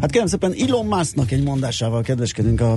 [0.00, 2.76] Hát kérem szépen Elon Musknak egy mondásával kedveskedünk a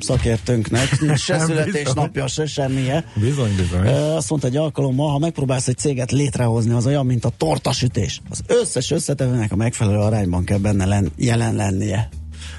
[0.00, 0.88] szakértőnknek.
[1.16, 3.04] Se születésnapja, se semmije.
[3.14, 3.86] Bizony, bizony.
[3.88, 8.20] Azt mondta egy alkalommal, ha megpróbálsz egy céget létrehozni, az olyan, mint a tortasütés.
[8.30, 12.08] Az összes összetevőnek a megfelelő arányban kell benne len, jelen lennie.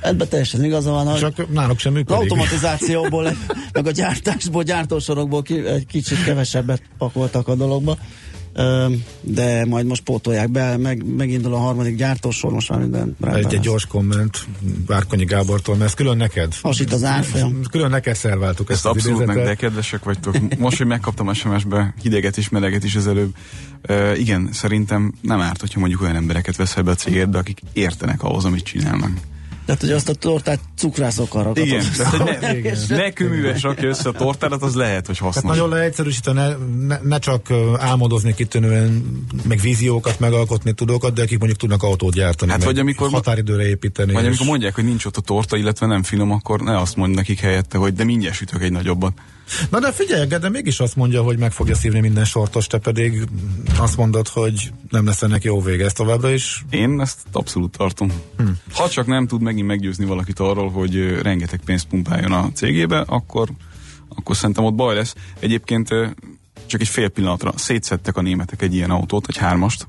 [0.01, 1.15] Ebben teljesen igaza van.
[1.15, 2.21] Csak náluk sem Az működik.
[2.21, 3.23] automatizációból,
[3.73, 7.97] meg a gyártásból, gyártósorokból ki, egy kicsit kevesebbet pakoltak a dologba.
[9.21, 13.59] De majd most pótolják be, meg, megindul a harmadik gyártósor, most már minden rendben Egy,
[13.59, 14.47] gyors komment
[14.85, 16.55] Várkonyi Gábortól, mert ez külön neked.
[16.61, 17.61] Hasít az árfolyam.
[17.71, 20.57] Külön neked szerváltuk Ezt ezt, az abszolút meg, de kedvesek vagytok.
[20.57, 23.35] Most, hogy megkaptam SMS-be hideget is, meleget is az előbb.
[23.89, 28.23] Uh, igen, szerintem nem árt, hogyha mondjuk olyan embereket veszel be a cégedbe, akik értenek
[28.23, 29.11] ahhoz, amit csinálnak.
[29.69, 31.65] Tehát, hogy azt a tortát cukrászokkal rakatod.
[31.67, 32.77] Igen, tehát, hogy ne, Igen.
[32.89, 35.55] ne kőműves rakja össze a tortádat, az lehet, hogy Tehát hasznos.
[35.57, 36.47] nagyon leegyszerűsítve, ne,
[36.87, 39.03] ne, ne csak álmodozni kitűnően,
[39.47, 43.67] meg víziókat megalkotni tudókat, de akik mondjuk tudnak autót gyártani, Hát meg vagy amikor- határidőre
[43.67, 44.11] építeni.
[44.13, 46.95] Vagy és- amikor mondják, hogy nincs ott a torta, illetve nem finom, akkor ne azt
[46.95, 49.13] mondj nekik helyette, hogy de mindjárt sütök egy nagyobbat.
[49.69, 53.27] Na de figyelj, de mégis azt mondja, hogy meg fogja szívni minden sortos, te pedig
[53.77, 55.85] azt mondod, hogy nem lesz ennek jó vége.
[55.85, 58.11] Ez továbbra is Én ezt abszolút tartom.
[58.37, 58.47] Hm.
[58.73, 63.49] Ha csak nem tud megint meggyőzni valakit arról, hogy rengeteg pénzt pumpáljon a cégébe, akkor,
[64.15, 65.15] akkor szerintem ott baj lesz.
[65.39, 65.89] Egyébként
[66.65, 69.87] csak egy fél pillanatra szétszettek a németek egy ilyen autót, egy hármast,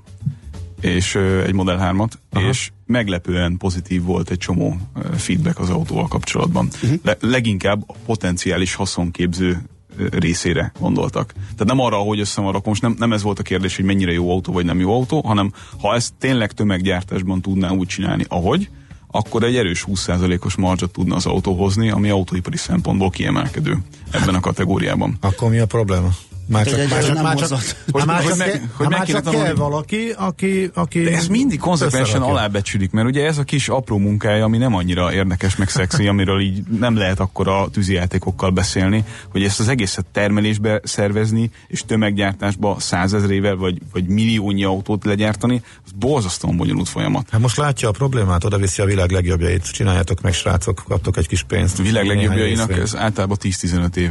[0.80, 1.14] és
[1.46, 2.10] egy Model 3-at,
[2.48, 4.76] és meglepően pozitív volt egy csomó
[5.16, 6.68] feedback az autóval kapcsolatban.
[6.82, 6.98] Uh-huh.
[7.02, 9.62] Le, leginkább a potenciális haszonképző
[10.10, 11.32] részére gondoltak.
[11.32, 14.12] Tehát nem arra, hogy össze van most nem, nem ez volt a kérdés, hogy mennyire
[14.12, 18.70] jó autó vagy nem jó autó, hanem ha ezt tényleg tömeggyártásban tudná úgy csinálni, ahogy,
[19.10, 23.78] akkor egy erős 20%-os marzsot tudna az autó hozni, ami autóipari szempontból kiemelkedő
[24.10, 25.16] ebben a kategóriában.
[25.20, 26.08] Akkor mi a probléma?
[26.50, 27.60] Már Hogy csak, már csak, már csak.
[27.90, 32.22] Hogy- már csak, meg- hogy már csak kell valaki, aki, aki De ezt mindig konzekvensen
[32.22, 36.40] alábecsülik, mert ugye ez a kis apró munkája, ami nem annyira érdekes meg szexi, amiről
[36.40, 42.76] így nem lehet akkor a tűzijátékokkal beszélni, hogy ezt az egészet termelésbe szervezni, és tömeggyártásba
[42.78, 47.28] százezrével vagy, vagy milliónyi autót legyártani, az borzasztóan bonyolult folyamat.
[47.30, 49.70] Hát most látja a problémát, oda viszi a világ legjobbjait.
[49.70, 51.78] Csináljátok meg, srácok, kaptok egy kis pénzt.
[51.78, 54.10] A világ legjobbjainak ez általában 10-15 év.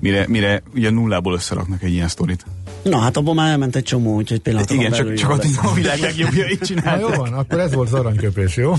[0.00, 2.44] Mire, mire ugye nullából összeraknak egy ilyen sztorit.
[2.82, 5.98] Na hát abban már elment egy csomó, úgyhogy pillanatban Igen, csak, csak ott a világ
[6.00, 7.00] legjobbjait Na csinálták.
[7.00, 8.74] jó van, akkor ez volt az aranyköpés, jó?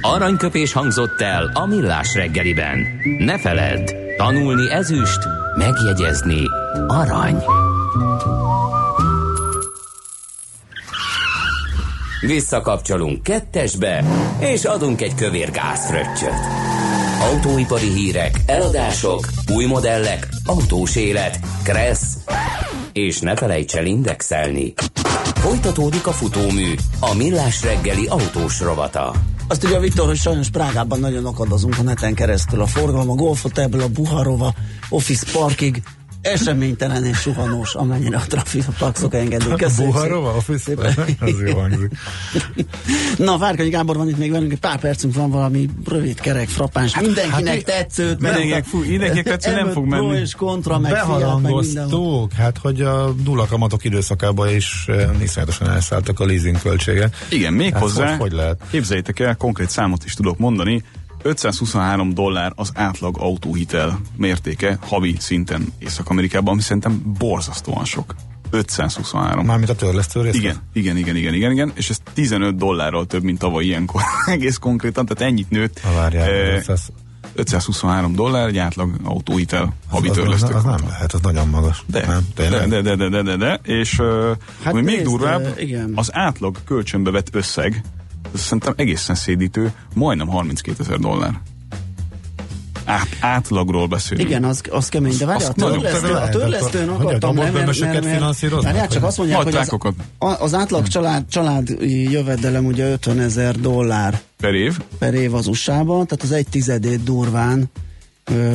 [0.00, 2.78] Aranyköpés hangzott el a millás reggeliben.
[3.18, 5.18] Ne feledd, tanulni ezüst,
[5.56, 6.42] megjegyezni
[6.86, 7.36] arany.
[12.20, 14.04] Visszakapcsolunk kettesbe,
[14.38, 16.77] és adunk egy kövér gázfröccsöt.
[17.20, 22.16] Autóipari hírek, eladások, új modellek, autós élet, kressz,
[22.92, 24.74] és ne felejts el indexelni.
[25.34, 29.14] Folytatódik a futómű, a millás reggeli autós rovata.
[29.48, 32.60] Azt ugye Viktor, hogy sajnos Prágában nagyon akadozunk a neten keresztül.
[32.60, 34.54] A forgalom a Golfotelből a Buharova
[34.88, 35.82] Office Parkig
[36.28, 39.54] eseménytelen és suhanós, amennyire a trafipaxok engedik.
[39.56, 40.72] Köszönjük Buharova, office?
[41.20, 41.90] Az jó hangzik.
[43.18, 47.00] Na, Várkonyi Gábor van itt még velünk, egy pár percünk van valami rövid, kerek, frappáns,
[47.00, 48.20] mindenkinek hát, tetszőt.
[48.20, 50.18] mindenkinek fú, mindenkinek tetsző nem M5 fog menni.
[50.20, 51.38] és kontra, meg Fiat, meg minden.
[51.48, 57.16] Beharangoztuk, hát hogy a nulla kamatok időszakában is eh, iszonyatosan elszálltak a leasing költségek.
[57.30, 58.60] Igen, még Hát hozzá, hogy- hogy lehet?
[58.70, 60.82] képzeljétek el, konkrét számot is tudok mondani,
[61.22, 68.14] 523 dollár az átlag autóhitel mértéke havi szinten Észak-Amerikában, ami szerintem borzasztóan sok.
[68.50, 69.46] 523.
[69.46, 70.34] Mármint a törlesztő rész?
[70.34, 74.02] Igen, igen, igen, igen, igen, igen, és ez 15 dollárral több, mint tavaly ilyenkor.
[74.26, 75.80] Egész konkrétan, tehát ennyit nőtt.
[75.80, 76.90] Ha várjál, Eh, 500
[77.34, 80.54] 523 dollár, egy átlag autóhitel havi az, az, törlesztő.
[80.54, 81.84] az, nem lehet, az nagyon magas.
[81.86, 82.68] De, nem, de, tényleg?
[82.68, 84.02] de, de, de, de, de, de, és
[84.62, 85.92] Hát ami még nézd, durvább, eh, igen.
[85.94, 87.82] az átlag kölcsönbe vett összeg,
[88.34, 91.40] szerintem egészen szédítő, majdnem 32 ezer dollár.
[92.84, 94.28] Át, átlagról beszélünk.
[94.28, 95.52] Igen, az, az kemény, de várj, a
[96.28, 99.56] törlesztőn a akartam, nem, mert, mert, mert finanszíroznak, várjál, csak azt mondják, hogy
[100.18, 104.78] az, az átlag család, családi jövedelem ugye 50 ezer dollár Per év.
[104.98, 107.70] per év az USA-ban, tehát az egy tizedét durván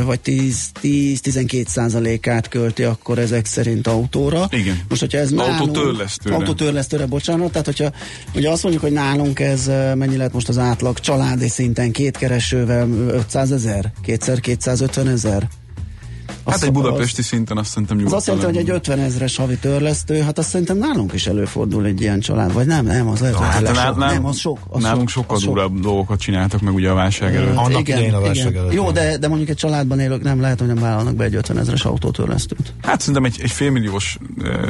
[0.06, 4.48] vagy 10-12 százalékát költi akkor ezek szerint autóra.
[4.52, 4.80] Igen.
[4.90, 5.60] Most, hogyha ez nálunk...
[5.60, 6.36] Autótörlesztőre.
[6.36, 7.52] Autótörlesztőre, bocsánat.
[7.52, 7.92] Tehát, hogyha
[8.36, 12.90] ugye azt mondjuk, hogy nálunk ez mennyi lett most az átlag családi szinten két keresővel
[12.90, 13.92] 500 ezer?
[14.02, 15.50] Kétszer 250 ezer?
[16.46, 18.18] Hát egy budapesti szinten azt szerintem Az nyugodtan.
[18.36, 22.02] azt jelenti, hogy egy 50 ezres havi törlesztő, hát azt szerintem nálunk is előfordul egy
[22.02, 23.76] ilyen család, vagy nem, nem, az lehet, hogy Hát, sok.
[23.76, 24.60] nál- nem, az sok.
[24.70, 25.54] Az nálunk sok, sokkal az sok.
[25.54, 27.56] durább dolgokat csináltak meg ugye a válság előtt.
[27.56, 28.74] Annak idején a válság előtt.
[28.74, 31.58] Jó, de, de mondjuk egy családban élők nem lehet, hogy nem vállalnak be egy 50
[31.58, 32.74] ezeres autótörlesztőt.
[32.82, 34.18] Hát szerintem egy, egy félmilliós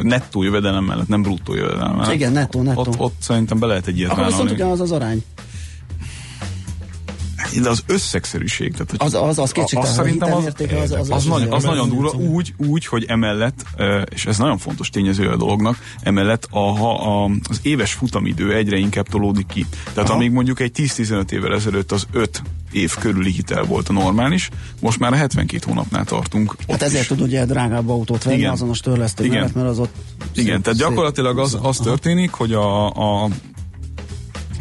[0.02, 2.14] nettó jövedelem mellett, nem bruttó jövedelem mellett.
[2.14, 2.80] Igen, nettó, nettó.
[2.80, 4.62] Ott, ott szerintem be lehet egy ilyet Akkor viszont vállalni.
[4.64, 5.24] ugyanaz az arány.
[7.62, 10.92] De az összegszerűség, tehát hogy Az, az, az kétségtelen, azt a szerintem az, az, az,
[10.92, 13.66] az, az, nagyon, az az- nagyon durva, úgy, úgy, hogy emellett,
[14.14, 19.08] és ez nagyon fontos tényező a dolognak, emellett a, a, az éves futamidő egyre inkább
[19.08, 19.66] tolódik ki.
[19.94, 20.18] Tehát Aha.
[20.18, 25.00] amíg mondjuk egy 10-15 évvel ezelőtt az 5 év körüli hitel volt a normális, most
[25.00, 26.56] már a 72 hónapnál tartunk.
[26.68, 27.08] Hát ezért is.
[27.08, 28.52] tud ugye drágább autót venni Igen.
[28.52, 29.38] azonos törlesztő Igen.
[29.38, 29.94] mellett, mert az ott
[30.34, 32.88] Igen, szép- tehát gyakorlatilag az, az történik, hogy a
[33.24, 33.28] a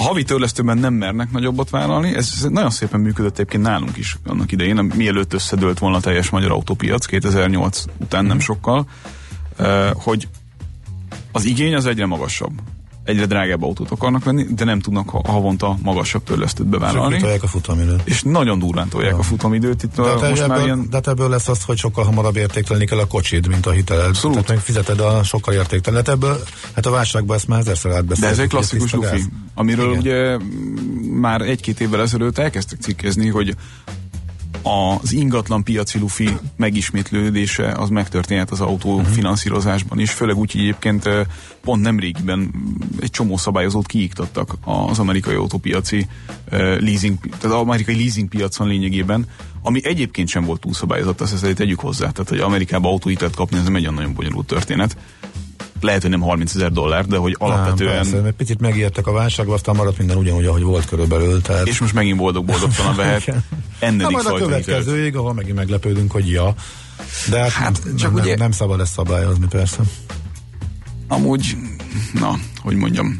[0.02, 4.92] havi törlesztőben nem mernek nagyobbat vállalni, ez nagyon szépen működött egyébként nálunk is annak idején,
[4.96, 8.86] mielőtt összedőlt volna a teljes magyar autópiac 2008 után nem sokkal,
[9.56, 10.28] eh, hogy
[11.32, 12.52] az igény az egyre magasabb.
[13.04, 17.14] Egyre drágább autót akarnak venni, de nem tudnak ha- havonta magasabb törlesztőt bevállalni.
[17.14, 18.00] Kitolják a futamidőt.
[18.04, 19.82] És nagyon durván tolják a futamidőt.
[19.82, 22.04] Itt De, a, hát most ebből, már ilyen de hát ebből lesz az, hogy sokkal
[22.04, 24.06] hamarabb értéktelni kell a kocsid, mint a hiteled.
[24.06, 24.36] Abszolút.
[24.36, 26.08] Tehát meg fizeted a sokkal értéktelenet.
[26.08, 26.38] Ebből,
[26.74, 28.32] hát a válságban ezt már ezerszer De átbeszéltük.
[28.32, 29.22] ez egy klasszikus lufi,
[29.54, 29.98] amiről Igen.
[29.98, 30.38] ugye
[31.20, 33.54] már egy-két évvel ezelőtt elkezdtek cikkezni, hogy
[34.62, 39.98] az ingatlan piaci lufi megismétlődése az megtörténhet az autó Mhm.
[39.98, 41.08] is, főleg úgy, hogy egyébként
[41.60, 46.06] pont nem régiben mm, egy csomó szabályozót kiiktattak az amerikai autópiaci
[46.50, 49.26] leasing, tehát az amerikai leasing piacon lényegében,
[49.62, 52.10] ami egyébként sem volt túlszabályozott, azt ezt tegyük hozzá.
[52.10, 54.96] Tehát, hogy Amerikában autóhitelt kapni, ez nem egy nagyon bonyolult történet.
[55.80, 57.94] Lehet, hogy nem 30 ezer dollár, de hogy alapvetően...
[57.94, 61.40] Persze, mert picit megijedtek a válságba, aztán maradt minden ugyanúgy, ahogy volt körülbelül.
[61.42, 61.66] Tehát...
[61.66, 63.34] És most megint boldog-boldogtalan vehet.
[63.82, 63.94] Igen.
[63.96, 66.54] Na, Ennedik majd a következőig, ahol megint meglepődünk, hogy ja.
[67.30, 69.82] De hát, Hát, nem, csak nem, ugye- nem szabad ezt szabályozni, persze.
[71.08, 71.56] Amúgy,
[72.12, 73.16] na, hogy mondjam,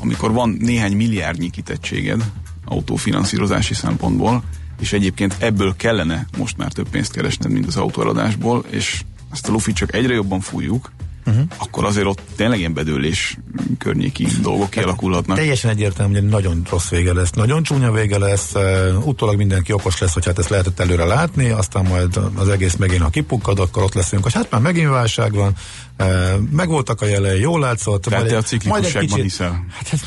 [0.00, 2.24] amikor van néhány milliárdnyi kitettséged
[2.64, 4.42] autófinanszírozási szempontból,
[4.80, 9.52] és egyébként ebből kellene most már több pénzt keresned, mint az autóeladásból, és ezt a
[9.52, 10.92] lufit csak egyre jobban fújjuk,
[11.26, 11.44] uh-huh.
[11.56, 13.38] akkor azért ott tényleg ilyen bedőlés
[13.78, 15.36] környéki dolgok kialakulhatnak.
[15.36, 19.98] Teljesen egyértelmű, hogy nagyon rossz vége lesz, nagyon csúnya vége lesz, uh, utólag mindenki okos
[19.98, 23.82] lesz, hogy hát ezt lehetett előre látni, aztán majd az egész megint, ha kipukkad, akkor
[23.82, 25.54] ott leszünk, hogy hát már megint válság van,
[25.98, 26.06] uh,
[26.50, 28.02] megvoltak a jelei, jól látszott.
[28.02, 29.66] Tehát majd te a majd egy ciklikusságban kicsit- hiszel.
[29.70, 30.00] Hát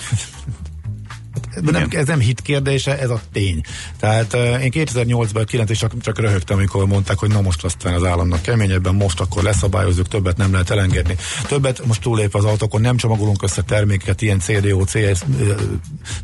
[1.62, 3.62] de nem, ez nem hit kérdése, ez a tény.
[4.00, 8.04] Tehát én 2008-ban, 9 is csak, csak röhögtem, amikor mondták, hogy na most aztán az
[8.04, 11.16] államnak keményebben, most akkor leszabályozzuk, többet nem lehet elengedni.
[11.48, 15.24] Többet most túlép az autókon, nem csomagolunk össze termékeket, ilyen CDO, CS,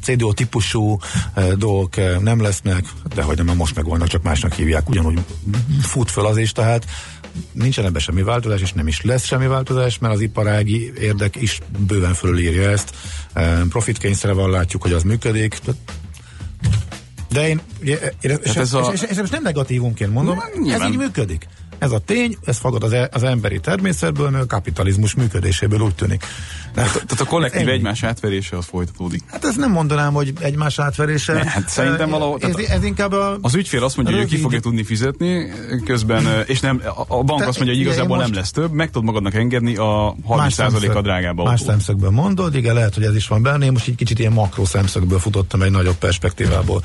[0.01, 0.99] CDO típusú
[1.55, 5.19] dolgok nem lesznek, de hogy nem, most meg vannak, csak másnak hívják, ugyanúgy
[5.81, 6.85] fut föl az is, tehát
[7.51, 11.59] nincsen ebben semmi változás, és nem is lesz semmi változás, mert az iparági érdek is
[11.87, 12.95] bőven fölülírja ezt.
[13.33, 15.59] E, Profitkényszerre van, látjuk, hogy az működik.
[17.29, 20.73] De én, ugye, és, és, ez és, a- és, és, és nem negatívumként mondom, Na,
[20.73, 21.47] ez így működik.
[21.81, 25.95] Ez a tény, ez fagad az, e- az emberi természetből, meg a kapitalizmus működéséből úgy
[25.95, 26.23] tűnik.
[26.73, 27.71] Tehát a kollektív Ennyi.
[27.71, 29.23] egymás átverése az folytatódik.
[29.27, 31.33] Hát ezt nem mondanám, hogy egymás átverése.
[31.33, 33.37] Ne, hát szerintem valahol- Ez, ez inkább a...
[33.41, 35.51] Az ügyfél azt mondja, hogy ő ki Rövid- fogja tudni fizetni,
[35.85, 39.03] közben, és nem, a- bank Te- azt mondja, hogy igazából nem lesz több, meg tudod
[39.03, 43.65] magadnak engedni a 30%-a drágább Más szemszögből mondod, igen, lehet, hogy ez is van benne.
[43.65, 46.83] Én most így kicsit ilyen makró szemszögből futottam egy nagyobb perspektívából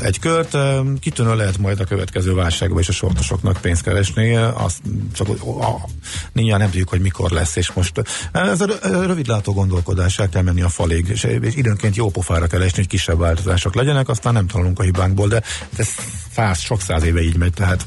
[0.00, 0.56] egy kört.
[1.00, 4.21] Kitűnő lehet majd a következő válságban és a sortosoknak pénzt keresni.
[4.54, 4.80] Azt
[5.12, 5.88] csak a,
[6.32, 8.02] nyilván nem tudjuk, hogy mikor lesz, és most
[8.32, 12.46] ez a rö- rövidlátó gondolkodás, el kell menni a falig, és, és időnként jó pofára
[12.46, 15.42] kell esni, hogy kisebb változások legyenek, aztán nem tanulunk a hibánkból, de
[15.76, 15.88] ez
[16.34, 17.86] száz, sok száz éve így megy, tehát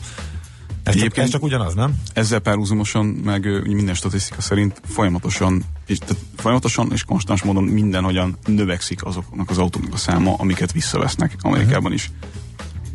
[0.86, 1.95] ez csak, ez csak ugyanaz, nem?
[2.13, 9.05] Ezzel párhuzamosan, meg minden statisztika szerint folyamatosan, és, tehát folyamatosan és konstans módon mindenhogyan növekszik
[9.05, 12.11] azoknak az autóknak a száma, amiket visszavesznek Amerikában is.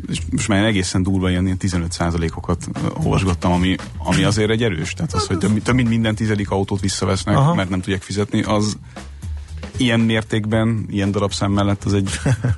[0.09, 4.93] És most már egészen durva ilyen, ilyen 15%-okat ö, olvasgattam, ami, ami azért egy erős.
[4.93, 7.53] Tehát az, hogy több, több mint minden tizedik autót visszavesznek, Aha.
[7.53, 8.77] Mert nem tudják fizetni, az
[9.77, 12.09] ilyen mértékben, ilyen darabszám mellett az egy,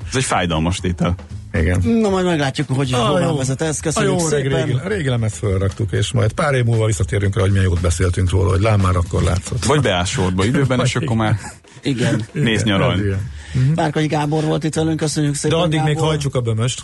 [0.09, 1.15] az egy fájdalmas tétel.
[1.53, 1.81] Igen.
[1.81, 3.37] Na majd meglátjuk, hogy Ah, hová jó.
[3.37, 3.77] vezet ez.
[3.79, 4.65] A Köszönjük jó régi, szépen.
[4.65, 8.29] régi, régi lemezt fölraktuk, és majd pár év múlva visszatérünk rá, hogy milyen jót beszéltünk
[8.29, 9.65] róla, hogy lám már akkor látszott.
[9.65, 11.37] Vagy beáll sorba időben, és akkor már
[11.83, 12.25] Igen.
[12.31, 13.01] néz nyaralni.
[13.75, 15.59] Várkonyi Gábor volt itt velünk, köszönjük De szépen.
[15.59, 16.07] addig még Gábor.
[16.07, 16.81] hajtsuk a bömöst,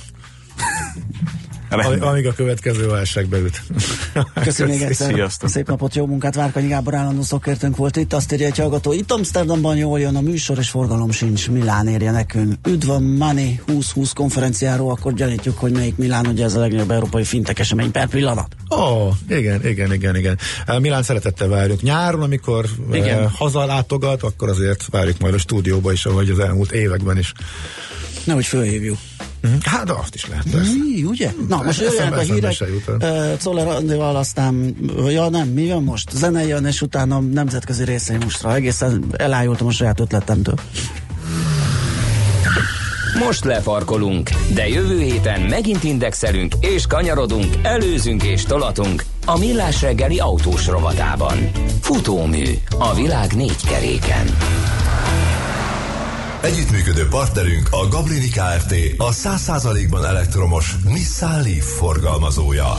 [1.70, 2.02] Rendben.
[2.02, 3.62] amíg a következő válság beüt.
[4.44, 5.14] Köszönjük még egyszer.
[5.14, 5.50] Sziasztok.
[5.50, 6.36] Szép napot, jó munkát.
[6.36, 8.14] Várkanyi Gábor állandó szakértőnk volt itt.
[8.14, 11.50] Azt írja egy hallgató, itt Amsterdamban jól jön a műsor, és forgalom sincs.
[11.50, 12.54] Milán érje nekünk.
[12.68, 17.24] Üdv a Money 2020 konferenciáról, akkor gyanítjuk, hogy melyik Milán, ugye ez a legnagyobb európai
[17.24, 18.56] fintek esemény per pillanat.
[18.70, 20.38] Ó, oh, igen, igen, igen, igen.
[20.80, 21.82] Milán szeretettel várjuk.
[21.82, 23.24] Nyáron, amikor Igen.
[23.24, 27.32] uh, hazalátogat, akkor azért várjuk majd a stúdióba is, ahogy az elmúlt években is.
[28.24, 28.98] Nehogy fölhívjuk.
[29.42, 29.54] Mhm.
[29.64, 30.72] Hát, de azt is lehet, persze.
[30.72, 31.32] Mi, ugye?
[31.48, 32.66] Na, most Eszembe- jöjjenek a
[33.04, 33.38] hírek.
[33.40, 34.76] Czoller Andival aztán,
[35.10, 36.10] ja nem, mi jön most?
[36.12, 38.56] Zene jön, és utána nemzetközi részei mostra.
[38.56, 40.56] Egészen elájultam a saját ötletemtől.
[43.26, 50.20] Most lefarkolunk, de jövő héten megint indexelünk és kanyarodunk, előzünk és tolatunk a Millás reggeli
[50.20, 51.38] autós rovatában.
[51.82, 52.46] Futómű
[52.80, 54.28] a világ négy keréken.
[56.42, 58.74] Együttműködő partnerünk a Gablini Kft.
[58.98, 62.74] A 100%-ban elektromos Nissan Leaf forgalmazója.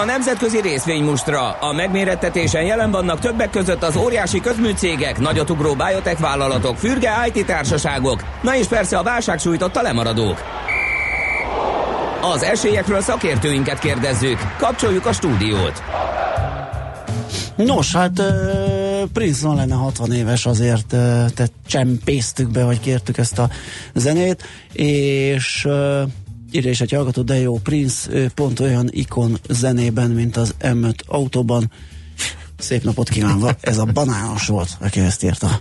[0.00, 1.50] A nemzetközi részvénymustra.
[1.50, 8.24] A megmérettetésen jelen vannak többek között az óriási közműcégek, nagyotugró biotech vállalatok, fürge IT társaságok,
[8.42, 10.42] na és persze a válság sújtotta lemaradók.
[12.34, 14.38] Az esélyekről szakértőinket kérdezzük.
[14.58, 15.82] Kapcsoljuk a stúdiót.
[17.56, 18.26] Nos, hát uh,
[19.12, 23.48] Prince van lenne 60 éves, azért uh, te csempésztük be, hogy kértük ezt a
[23.94, 24.42] zenét,
[24.72, 26.02] és uh,
[26.50, 31.70] írja is egy hallgató, de jó, Prince pont olyan ikon zenében, mint az M5 autóban.
[32.58, 35.60] Szép napot kívánva, ez a banános volt, aki ezt írta.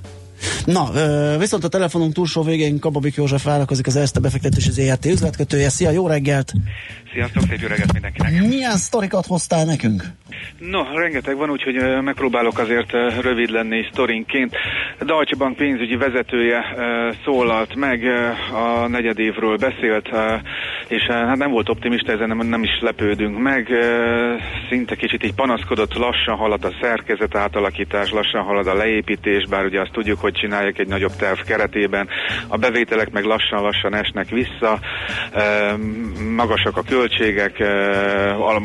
[0.65, 0.91] Na,
[1.37, 5.69] viszont a telefonunk túlsó végén Kababik József vállalkozik az Erste befektetés az ERT üzletkötője.
[5.69, 6.53] Szia, jó reggelt!
[7.13, 8.47] Sziasztok, szép jó reggelt mindenkinek!
[8.47, 10.03] Milyen sztorikat hoztál nekünk?
[10.57, 12.91] No, rengeteg van, úgyhogy megpróbálok azért
[13.21, 14.55] rövid lenni sztorinként.
[14.99, 16.63] A Deutsche Bank pénzügyi vezetője
[17.25, 18.03] szólalt meg,
[18.53, 20.35] a negyedévről beszélt, ö,
[20.87, 23.69] és hát nem volt optimista, ezen nem, nem is lepődünk meg.
[24.69, 29.81] Szinte kicsit így panaszkodott, lassan halad a szerkezet átalakítás, lassan halad a leépítés, bár ugye
[29.81, 32.07] azt tudjuk, hogy csinálják egy nagyobb terv keretében.
[32.47, 34.79] A bevételek meg lassan-lassan esnek vissza,
[36.35, 36.98] magasak a költségek,
[37.59, 38.61] ö, a-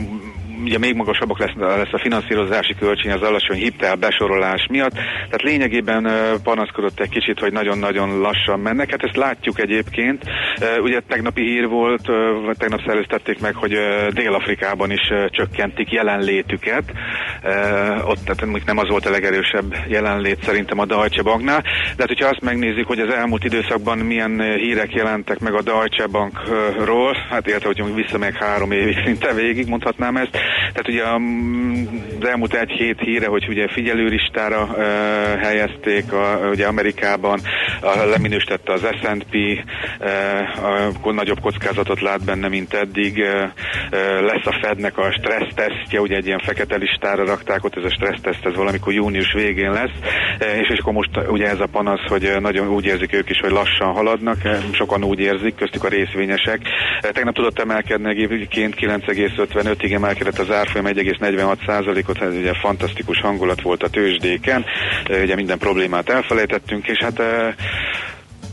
[0.63, 4.93] ugye még magasabbak lesz, lesz a finanszírozási költség az alacsony hitel besorolás miatt.
[4.93, 6.09] Tehát lényegében
[6.43, 8.91] panaszkodott egy kicsit, hogy nagyon-nagyon lassan mennek.
[8.91, 10.23] Hát ezt látjuk egyébként.
[10.83, 12.03] Ugye tegnapi hír volt,
[12.59, 13.77] tegnap szereztették meg, hogy
[14.13, 16.85] Dél-Afrikában is csökkentik jelenlétüket.
[18.05, 21.61] Ott tehát nem az volt a legerősebb jelenlét szerintem a Deutsche Banknál.
[21.63, 26.07] De hát, hogyha azt megnézzük, hogy az elmúlt időszakban milyen hírek jelentek meg a Deutsche
[26.07, 30.39] Bankról, hát érte, hogy visszamegyek három évig szinte végig, mondhatnám ezt.
[30.73, 31.15] Tehát ugye a,
[32.21, 34.77] az elmúlt egy-hét híre, hogy ugye figyelőlistára uh,
[35.43, 37.41] helyezték, a, ugye Amerikában
[37.81, 39.35] a, leminősítette az S&P,
[40.01, 43.17] uh, a, nagyobb kockázatot lát benne, mint eddig.
[43.17, 43.51] Uh,
[44.21, 48.47] lesz a Fednek a stressztesztje, ugye egy ilyen fekete listára rakták ott, ez a stresszteszt,
[48.47, 49.97] ez valamikor június végén lesz,
[50.39, 53.51] és, és akkor most ugye ez a panasz, hogy nagyon úgy érzik ők is, hogy
[53.51, 54.37] lassan haladnak,
[54.73, 56.61] sokan úgy érzik, köztük a részvényesek.
[57.01, 63.89] Tegnap tudott emelkedni egyébként 9,55-ig emelkedett az árfolyam 1,46%-ot, ez ugye fantasztikus hangulat volt a
[63.89, 64.65] tőzsdéken,
[65.23, 67.23] ugye minden problémát elfelejtettünk, és hát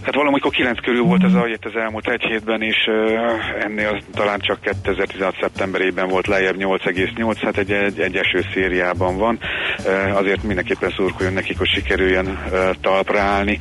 [0.03, 4.01] Hát valamikor 9 körül volt ez a itt az elmúlt egy hétben, és uh, ennél
[4.13, 5.35] talán csak 2016.
[5.41, 9.39] szeptemberében volt lejjebb 8,8, hát egy, egy, egy eső szériában van.
[9.85, 13.57] Uh, azért mindenképpen szurkoljon nekik, hogy sikerüljen uh, talpra állni.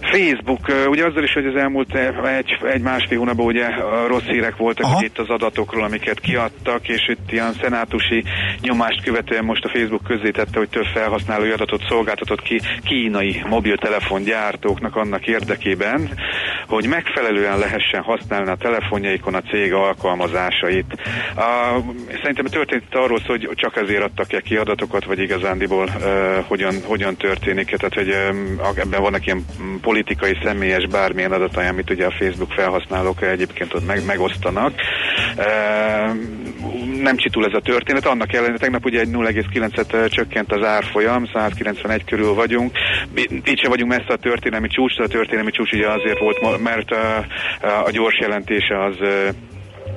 [0.00, 4.26] Facebook, uh, ugye azzal is, hogy az elmúlt egy, egy másfél hónapban ugye uh, rossz
[4.26, 5.04] hírek voltak Aha.
[5.04, 8.24] itt az adatokról, amiket kiadtak, és itt ilyen szenátusi
[8.60, 15.26] nyomást követően most a Facebook közzétette, hogy több felhasználói adatot szolgáltatott ki kínai mobiltelefongyártóknak annak
[15.26, 15.76] érdekében,
[16.66, 20.86] hogy megfelelően lehessen használni a telefonjaikon a cég alkalmazásait.
[21.36, 21.78] A,
[22.22, 26.74] szerintem történt arról szó, hogy csak ezért adtak -e ki adatokat, vagy igazándiból uh, hogyan,
[26.84, 29.44] hogyan történik, tehát hogy um, ebben vannak ilyen
[29.80, 34.72] politikai, személyes bármilyen adatai, amit ugye a Facebook felhasználók egyébként ott meg, megosztanak.
[35.36, 36.16] Uh,
[37.02, 42.04] nem csitul ez a történet, annak ellenére tegnap ugye egy 0,9-et csökkent az árfolyam, 191
[42.04, 42.72] körül vagyunk,
[43.44, 47.26] itt sem vagyunk messze a történelmi csúcs, a történelmi csúcs ugye azért volt, mert a,
[47.84, 48.96] a gyors jelentése az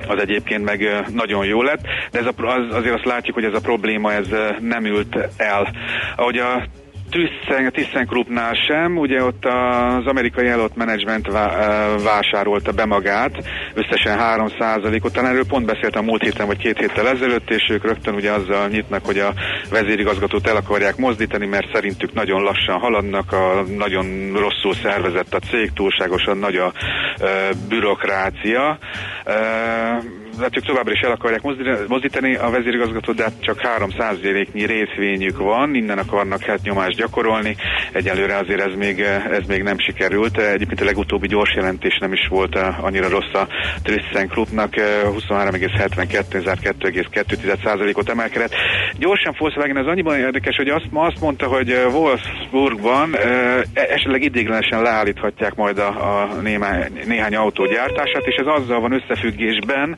[0.08, 1.82] az egyébként meg nagyon jó lett,
[2.12, 4.28] de ez a, az, azért azt látjuk, hogy ez a probléma ez
[4.60, 5.74] nem ült el.
[6.16, 6.64] Ahogy a
[7.12, 11.28] Thyssen, ThyssenKruppnál sem, ugye ott az amerikai Elot Management
[12.04, 13.32] vásárolta be magát,
[13.74, 18.14] összesen 3%-ot, talán erről pont beszéltem múlt héten vagy két héttel ezelőtt, és ők rögtön
[18.14, 19.34] ugye azzal nyitnak, hogy a
[19.70, 25.72] vezérigazgatót el akarják mozdítani, mert szerintük nagyon lassan haladnak, a nagyon rosszul szervezett a cég,
[25.74, 26.74] túlságosan nagy a
[27.22, 27.26] ö,
[27.70, 28.78] bürokrácia.
[29.26, 29.34] Ö,
[30.40, 31.42] hát ők továbbra is el akarják
[31.88, 37.56] mozdítani- a vezérigazgatót, de hát csak 3%-nyi részvényük van, innen akarnak hát nyomást gyakorolni.
[37.92, 39.00] Egyelőre azért ez még,
[39.32, 40.38] ez még nem sikerült.
[40.38, 43.48] Egyébként a legutóbbi gyors jelentés nem is volt eh, annyira rossz a
[43.84, 48.54] ThyssenKruppnak, eh, 23,72, 2,2%-ot emelkedett.
[48.98, 54.82] Gyorsan Volkswagen ez annyiban érdekes, hogy azt, azt mondta, hogy eh, Wolfsburgban eh, esetleg idéglenesen
[54.82, 59.98] leállíthatják majd a, a néhány, néhány autógyártását, és ez azzal van összefüggésben,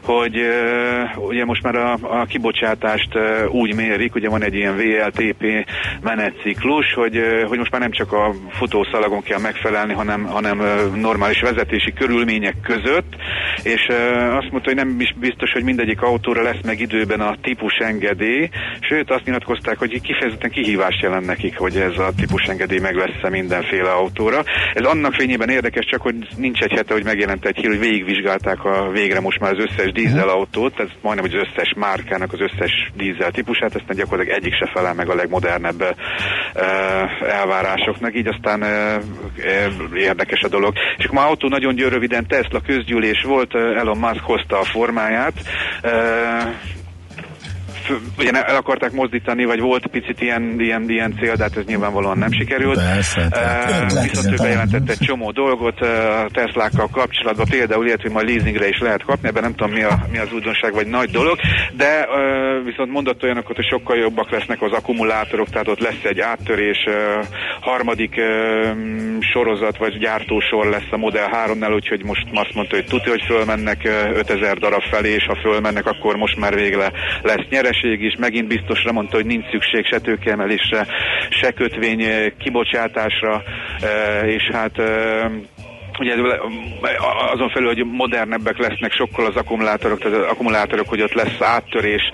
[0.03, 0.35] hogy
[1.15, 3.17] ugye most már a, a kibocsátást
[3.49, 5.67] úgy mérik, ugye van egy ilyen VLTP
[6.01, 10.61] menetciklus, hogy, hogy most már nem csak a futószalagon kell megfelelni, hanem, hanem
[10.95, 13.15] normális vezetési körülmények között,
[13.63, 13.87] és
[14.39, 18.49] azt mondta, hogy nem is biztos, hogy mindegyik autóra lesz meg időben a típus engedély,
[18.79, 23.29] sőt azt nyilatkozták, hogy kifejezetten kihívás jelent nekik, hogy ez a típus engedély meg lesz
[23.31, 24.43] mindenféle autóra.
[24.73, 28.63] Ez annak fényében érdekes, csak hogy nincs egy hete, hogy megjelent egy hír, hogy végigvizsgálták
[28.63, 32.91] a végre most már az összes összes dízelautót, ez majdnem az összes márkának az összes
[32.95, 35.95] dízel típusát, aztán gyakorlatilag egyik se felel meg a legmodernebb
[37.29, 38.63] elvárásoknak, így aztán
[39.95, 40.73] érdekes a dolog.
[40.97, 45.33] És akkor már autó nagyon röviden Tesla közgyűlés volt, Elon Musk hozta a formáját,
[48.17, 52.17] ugye el akarták mozdítani, vagy volt picit ilyen, ilyen, ilyen cél, de hát ez nyilvánvalóan
[52.17, 52.75] nem sikerült.
[52.75, 55.87] Persze, uh, viszont ő bejelentett egy csomó dolgot uh,
[56.23, 59.83] a Teslákkal kapcsolatban, például ilyet, hogy majd leasingre is lehet kapni, ebben nem tudom mi,
[59.83, 61.37] a, mi az újdonság, vagy nagy dolog,
[61.73, 66.19] de uh, viszont mondott olyanokat, hogy sokkal jobbak lesznek az akkumulátorok, tehát ott lesz egy
[66.19, 67.25] áttörés, uh,
[67.61, 68.77] harmadik uh,
[69.19, 73.81] sorozat, vagy gyártósor lesz a Model 3-nál, úgyhogy most azt mondta, hogy tudja, hogy fölmennek
[73.85, 78.15] uh, 5000 darab felé, és ha fölmennek, akkor most már végre lesz nyeres nyereség is,
[78.19, 80.87] megint biztosra mondta, hogy nincs szükség se tőkeemelésre,
[81.29, 83.43] se kötvény kibocsátásra,
[84.25, 84.81] és hát
[85.99, 86.15] ugye
[87.33, 92.11] azon felül, hogy modernebbek lesznek sokkal az akkumulátorok, tehát az akkumulátorok, hogy ott lesz áttörés,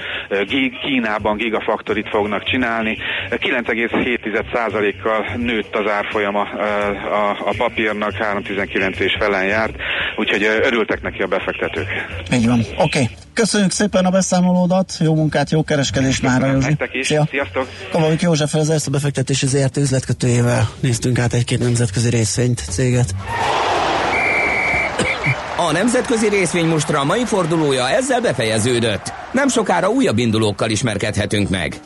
[0.82, 2.98] Kínában gigafaktorit fognak csinálni.
[3.30, 9.76] 9,7%-kal nőtt az árfolyama a, a papírnak, 3,19 és felen járt,
[10.16, 11.88] úgyhogy örültek neki a befektetők.
[12.34, 12.76] Így van, oké.
[12.78, 13.08] Okay.
[13.38, 16.78] Köszönjük szépen a beszámolódat, jó munkát, jó kereskedést már, Józsi.
[17.02, 17.28] Szia.
[17.30, 17.68] Sziasztok!
[17.92, 23.16] Kovalyik József az ezt a befektetési ZRT üzletkötőjével néztünk át egy-két nemzetközi részvényt, céget.
[25.58, 29.14] A nemzetközi részvény mostra mai fordulója ezzel befejeződött.
[29.32, 31.80] Nem sokára újabb indulókkal ismerkedhetünk meg.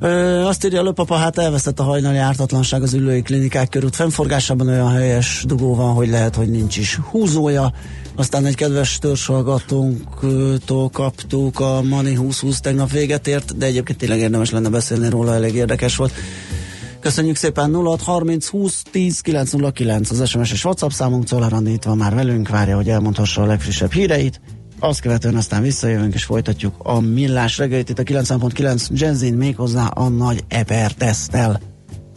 [0.00, 4.68] Ö, azt írja a löpapa, hát elveszett a hajnali ártatlanság az ülői klinikák körút fennforgásában
[4.68, 7.72] olyan helyes dugó van, hogy lehet, hogy nincs is húzója.
[8.16, 14.50] Aztán egy kedves törzsalgatónktól kaptuk a Money 2020 tegnap véget ért, de egyébként tényleg érdemes
[14.50, 16.12] lenne beszélni róla, elég érdekes volt.
[17.00, 21.96] Köszönjük szépen 06 30 20 10 909 az SMS és WhatsApp számunk, Czoller itt van
[21.96, 24.40] már velünk, várja, hogy elmondhassa a legfrissebb híreit.
[24.78, 30.08] Azt követően aztán visszajövünk és folytatjuk a millás reggelit itt a 9.9 Genzin méghozzá a
[30.08, 31.73] nagy Eper tesztel.